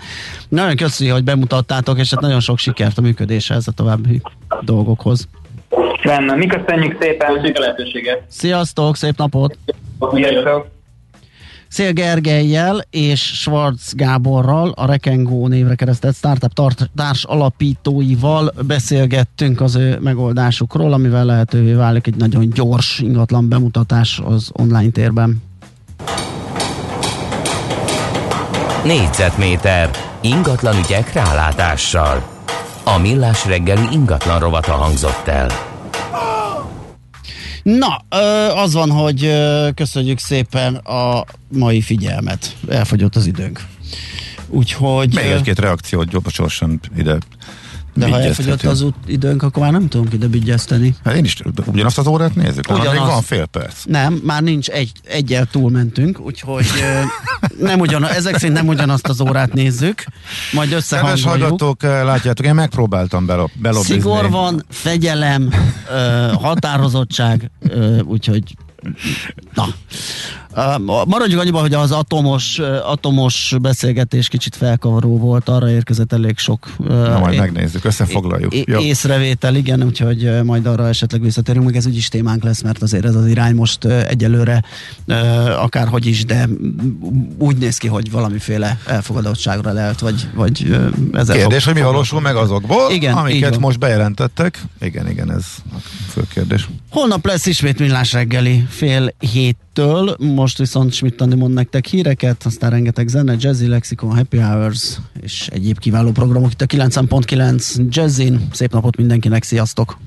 Nagyon 0.50 0.76
köszönjük, 0.76 1.16
hogy 1.16 1.24
bemutattátok, 1.24 2.00
és 2.00 2.10
hát 2.10 2.22
nagyon 2.22 2.40
sok 2.40 2.58
sikert 2.58 2.98
a 2.98 3.02
működéshez, 3.02 3.68
a 3.68 3.72
további 3.72 4.22
dolgokhoz. 4.62 5.28
Rendben, 6.02 6.38
mi 6.38 6.46
köszönjük 6.46 6.98
szépen. 7.02 7.28
Köszönjük 7.34 7.58
a 7.58 7.60
lehetőséget. 7.60 8.24
Sziasztok, 8.28 8.96
szép 8.96 9.18
napot! 9.18 9.58
Sziasztok! 10.14 10.77
Szél 11.70 11.92
Gergelyel 11.92 12.86
és 12.90 13.22
Schwarz 13.22 13.94
Gáborral, 13.94 14.70
a 14.76 14.86
Rekengó 14.86 15.48
névre 15.48 15.76
keresztelt 15.76 16.16
startup 16.16 16.54
társ 16.96 17.24
alapítóival 17.24 18.54
beszélgettünk 18.68 19.62
az 19.62 19.76
ő 19.76 20.00
megoldásukról, 20.02 20.94
amivel 20.94 21.26
lehetővé 21.26 21.74
válik 21.74 22.08
egy 22.08 22.16
nagyon 22.16 22.50
gyors 22.50 23.00
ingatlan 23.00 23.50
bemutatás 23.50 24.22
az 24.26 24.50
online 24.54 24.92
térben. 24.92 25.42
Négyzetméter 28.84 29.90
ingatlan 30.22 30.78
ügyek 30.78 31.14
rálátással. 31.14 32.24
A 32.84 32.98
millás 32.98 33.46
reggeli 33.46 33.88
ingatlan 33.92 34.40
rovata 34.40 34.72
hangzott 34.72 35.28
el. 35.28 35.67
Na, 37.76 37.96
az 38.56 38.74
van, 38.74 38.92
hogy 38.92 39.34
köszönjük 39.74 40.20
szépen 40.20 40.76
a 40.76 41.26
mai 41.48 41.82
figyelmet. 41.82 42.56
Elfogyott 42.70 43.16
az 43.16 43.26
időnk. 43.26 43.66
Úgyhogy... 44.48 45.14
Még 45.16 45.26
egy-két 45.26 45.60
reakciót 45.60 46.36
gyorsan 46.36 46.80
ide 46.98 47.18
de 47.98 48.10
ha 48.10 48.22
elfogyott 48.22 48.64
az 48.64 48.82
út 48.82 48.96
időnk, 49.06 49.44
akkor 49.44 49.62
már 49.62 49.72
nem 49.72 49.88
tudunk 49.88 50.14
ide 50.14 50.28
bigyezteni. 50.28 50.96
Hát 51.04 51.16
én 51.16 51.24
is 51.24 51.36
ugyanazt 51.66 51.98
az 51.98 52.08
órát 52.08 52.36
nézzük, 52.36 52.70
Ugyanaz. 52.70 52.92
még 52.92 53.02
van 53.02 53.22
fél 53.22 53.46
perc. 53.46 53.84
Nem, 53.86 54.14
már 54.24 54.44
nincs 54.44 54.68
egy, 54.70 54.92
egyel 55.04 55.46
túlmentünk, 55.46 56.20
úgyhogy 56.20 56.66
nem 57.60 57.80
ugyan, 57.80 58.06
ezek 58.08 58.38
szerint 58.38 58.58
nem 58.58 58.68
ugyanazt 58.68 59.08
az 59.08 59.22
órát 59.22 59.54
nézzük, 59.54 60.04
majd 60.52 60.72
összehangoljuk. 60.72 61.24
Kedves 61.24 61.42
hallgatók, 61.42 61.82
látjátok, 61.84 62.46
én 62.46 62.54
megpróbáltam 62.56 63.26
belob, 63.26 63.50
belobbizni. 63.62 63.96
Szigor 63.96 64.30
van, 64.30 64.66
fegyelem, 64.70 65.54
határozottság, 66.42 67.52
úgyhogy 68.04 68.56
na, 69.54 69.68
Maradjunk 71.06 71.42
annyiban, 71.42 71.62
hogy 71.62 71.74
az 71.74 71.92
atomos, 71.92 72.60
atomos 72.84 73.56
beszélgetés 73.62 74.28
kicsit 74.28 74.56
felkavaró 74.56 75.18
volt, 75.18 75.50
arra 75.50 75.70
érkezett 75.70 76.14
elég 76.14 76.38
sok 76.38 76.68
Na 76.78 77.20
majd 77.20 77.34
é- 77.34 77.40
megnézzük, 77.40 77.86
összefoglaljuk. 77.86 78.54
É- 78.54 78.68
Jó. 78.68 78.80
Észrevétel, 78.80 79.56
igen, 79.56 79.84
úgyhogy 79.84 80.44
majd 80.44 80.66
arra 80.66 80.88
esetleg 80.88 81.22
visszatérünk, 81.22 81.66
meg 81.66 81.76
ez 81.76 81.86
úgyis 81.86 82.08
témánk 82.08 82.44
lesz, 82.44 82.62
mert 82.62 82.82
azért 82.82 83.06
ez 83.06 83.16
az 83.16 83.28
irány 83.28 83.56
most 83.56 83.86
egyelőre 83.86 84.64
akárhogy 85.58 86.06
is, 86.06 86.26
de 86.26 86.48
úgy 87.38 87.58
néz 87.58 87.78
ki, 87.78 87.88
hogy 87.88 88.12
valamiféle 88.12 88.80
elfogadottságra 88.86 89.72
lehet, 89.72 90.00
vagy, 90.00 90.28
vagy 90.36 90.78
ezzel 91.14 91.36
Kérdés, 91.36 91.64
fog, 91.64 91.74
hogy 91.74 91.82
mi 91.82 91.88
valósul 91.90 92.22
meg 92.22 92.36
azokból, 92.36 92.92
igen, 92.92 93.14
amiket 93.14 93.60
most 93.60 93.80
bejelentettek. 93.80 94.62
Igen, 94.82 95.10
igen, 95.10 95.32
ez 95.32 95.46
a 95.74 95.78
fő 96.10 96.22
kérdés. 96.34 96.68
Holnap 96.90 97.26
lesz 97.26 97.46
ismét 97.46 97.80
millás 97.80 98.14
reggeli 98.14 98.66
fél 98.70 99.14
hét 99.20 99.58
től, 99.78 100.16
most 100.20 100.58
viszont 100.58 100.94
Schmidt 100.94 101.22
Andi 101.22 101.36
mond 101.36 101.54
nektek 101.54 101.86
híreket, 101.86 102.46
aztán 102.46 102.70
rengeteg 102.70 103.08
zene, 103.08 103.36
Jazzy 103.40 103.68
Lexicon, 103.68 104.16
Happy 104.16 104.38
Hours 104.38 104.98
és 105.22 105.48
egyéb 105.52 105.80
kiváló 105.80 106.12
programok 106.12 106.52
itt 106.52 106.62
a 106.62 106.66
9.9 106.66 107.90
Jazzin. 107.90 108.48
Szép 108.52 108.72
napot 108.72 108.98
mindenkinek, 108.98 109.44
sziasztok! 109.44 109.98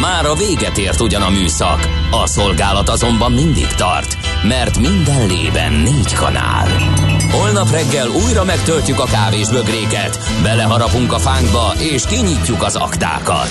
Már 0.00 0.26
a 0.26 0.34
véget 0.34 0.78
ért 0.78 1.00
ugyan 1.00 1.22
a 1.22 1.30
műszak, 1.30 1.88
a 2.10 2.26
szolgálat 2.26 2.88
azonban 2.88 3.32
mindig 3.32 3.66
tart, 3.76 4.16
mert 4.48 4.78
minden 4.78 5.26
lében 5.26 5.72
négy 5.72 6.12
kanál. 6.12 6.68
Holnap 7.30 7.70
reggel 7.70 8.08
újra 8.26 8.44
megtöltjük 8.44 8.98
a 8.98 9.04
kávés 9.04 9.48
bögréket, 9.48 10.18
beleharapunk 10.42 11.12
a 11.12 11.18
fánkba 11.18 11.72
és 11.92 12.04
kinyitjuk 12.06 12.62
az 12.62 12.76
aktákat. 12.76 13.50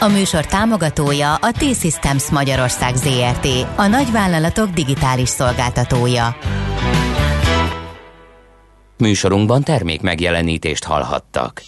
A 0.00 0.08
műsor 0.08 0.46
támogatója 0.46 1.34
a 1.34 1.50
T-Systems 1.52 2.30
Magyarország 2.30 2.94
ZRT, 2.94 3.46
a 3.76 3.86
nagyvállalatok 3.86 4.70
digitális 4.70 5.28
szolgáltatója. 5.28 6.36
Műsorunkban 8.98 9.62
termék 9.62 10.00
megjelenítést 10.00 10.84
hallhattak. 10.84 11.62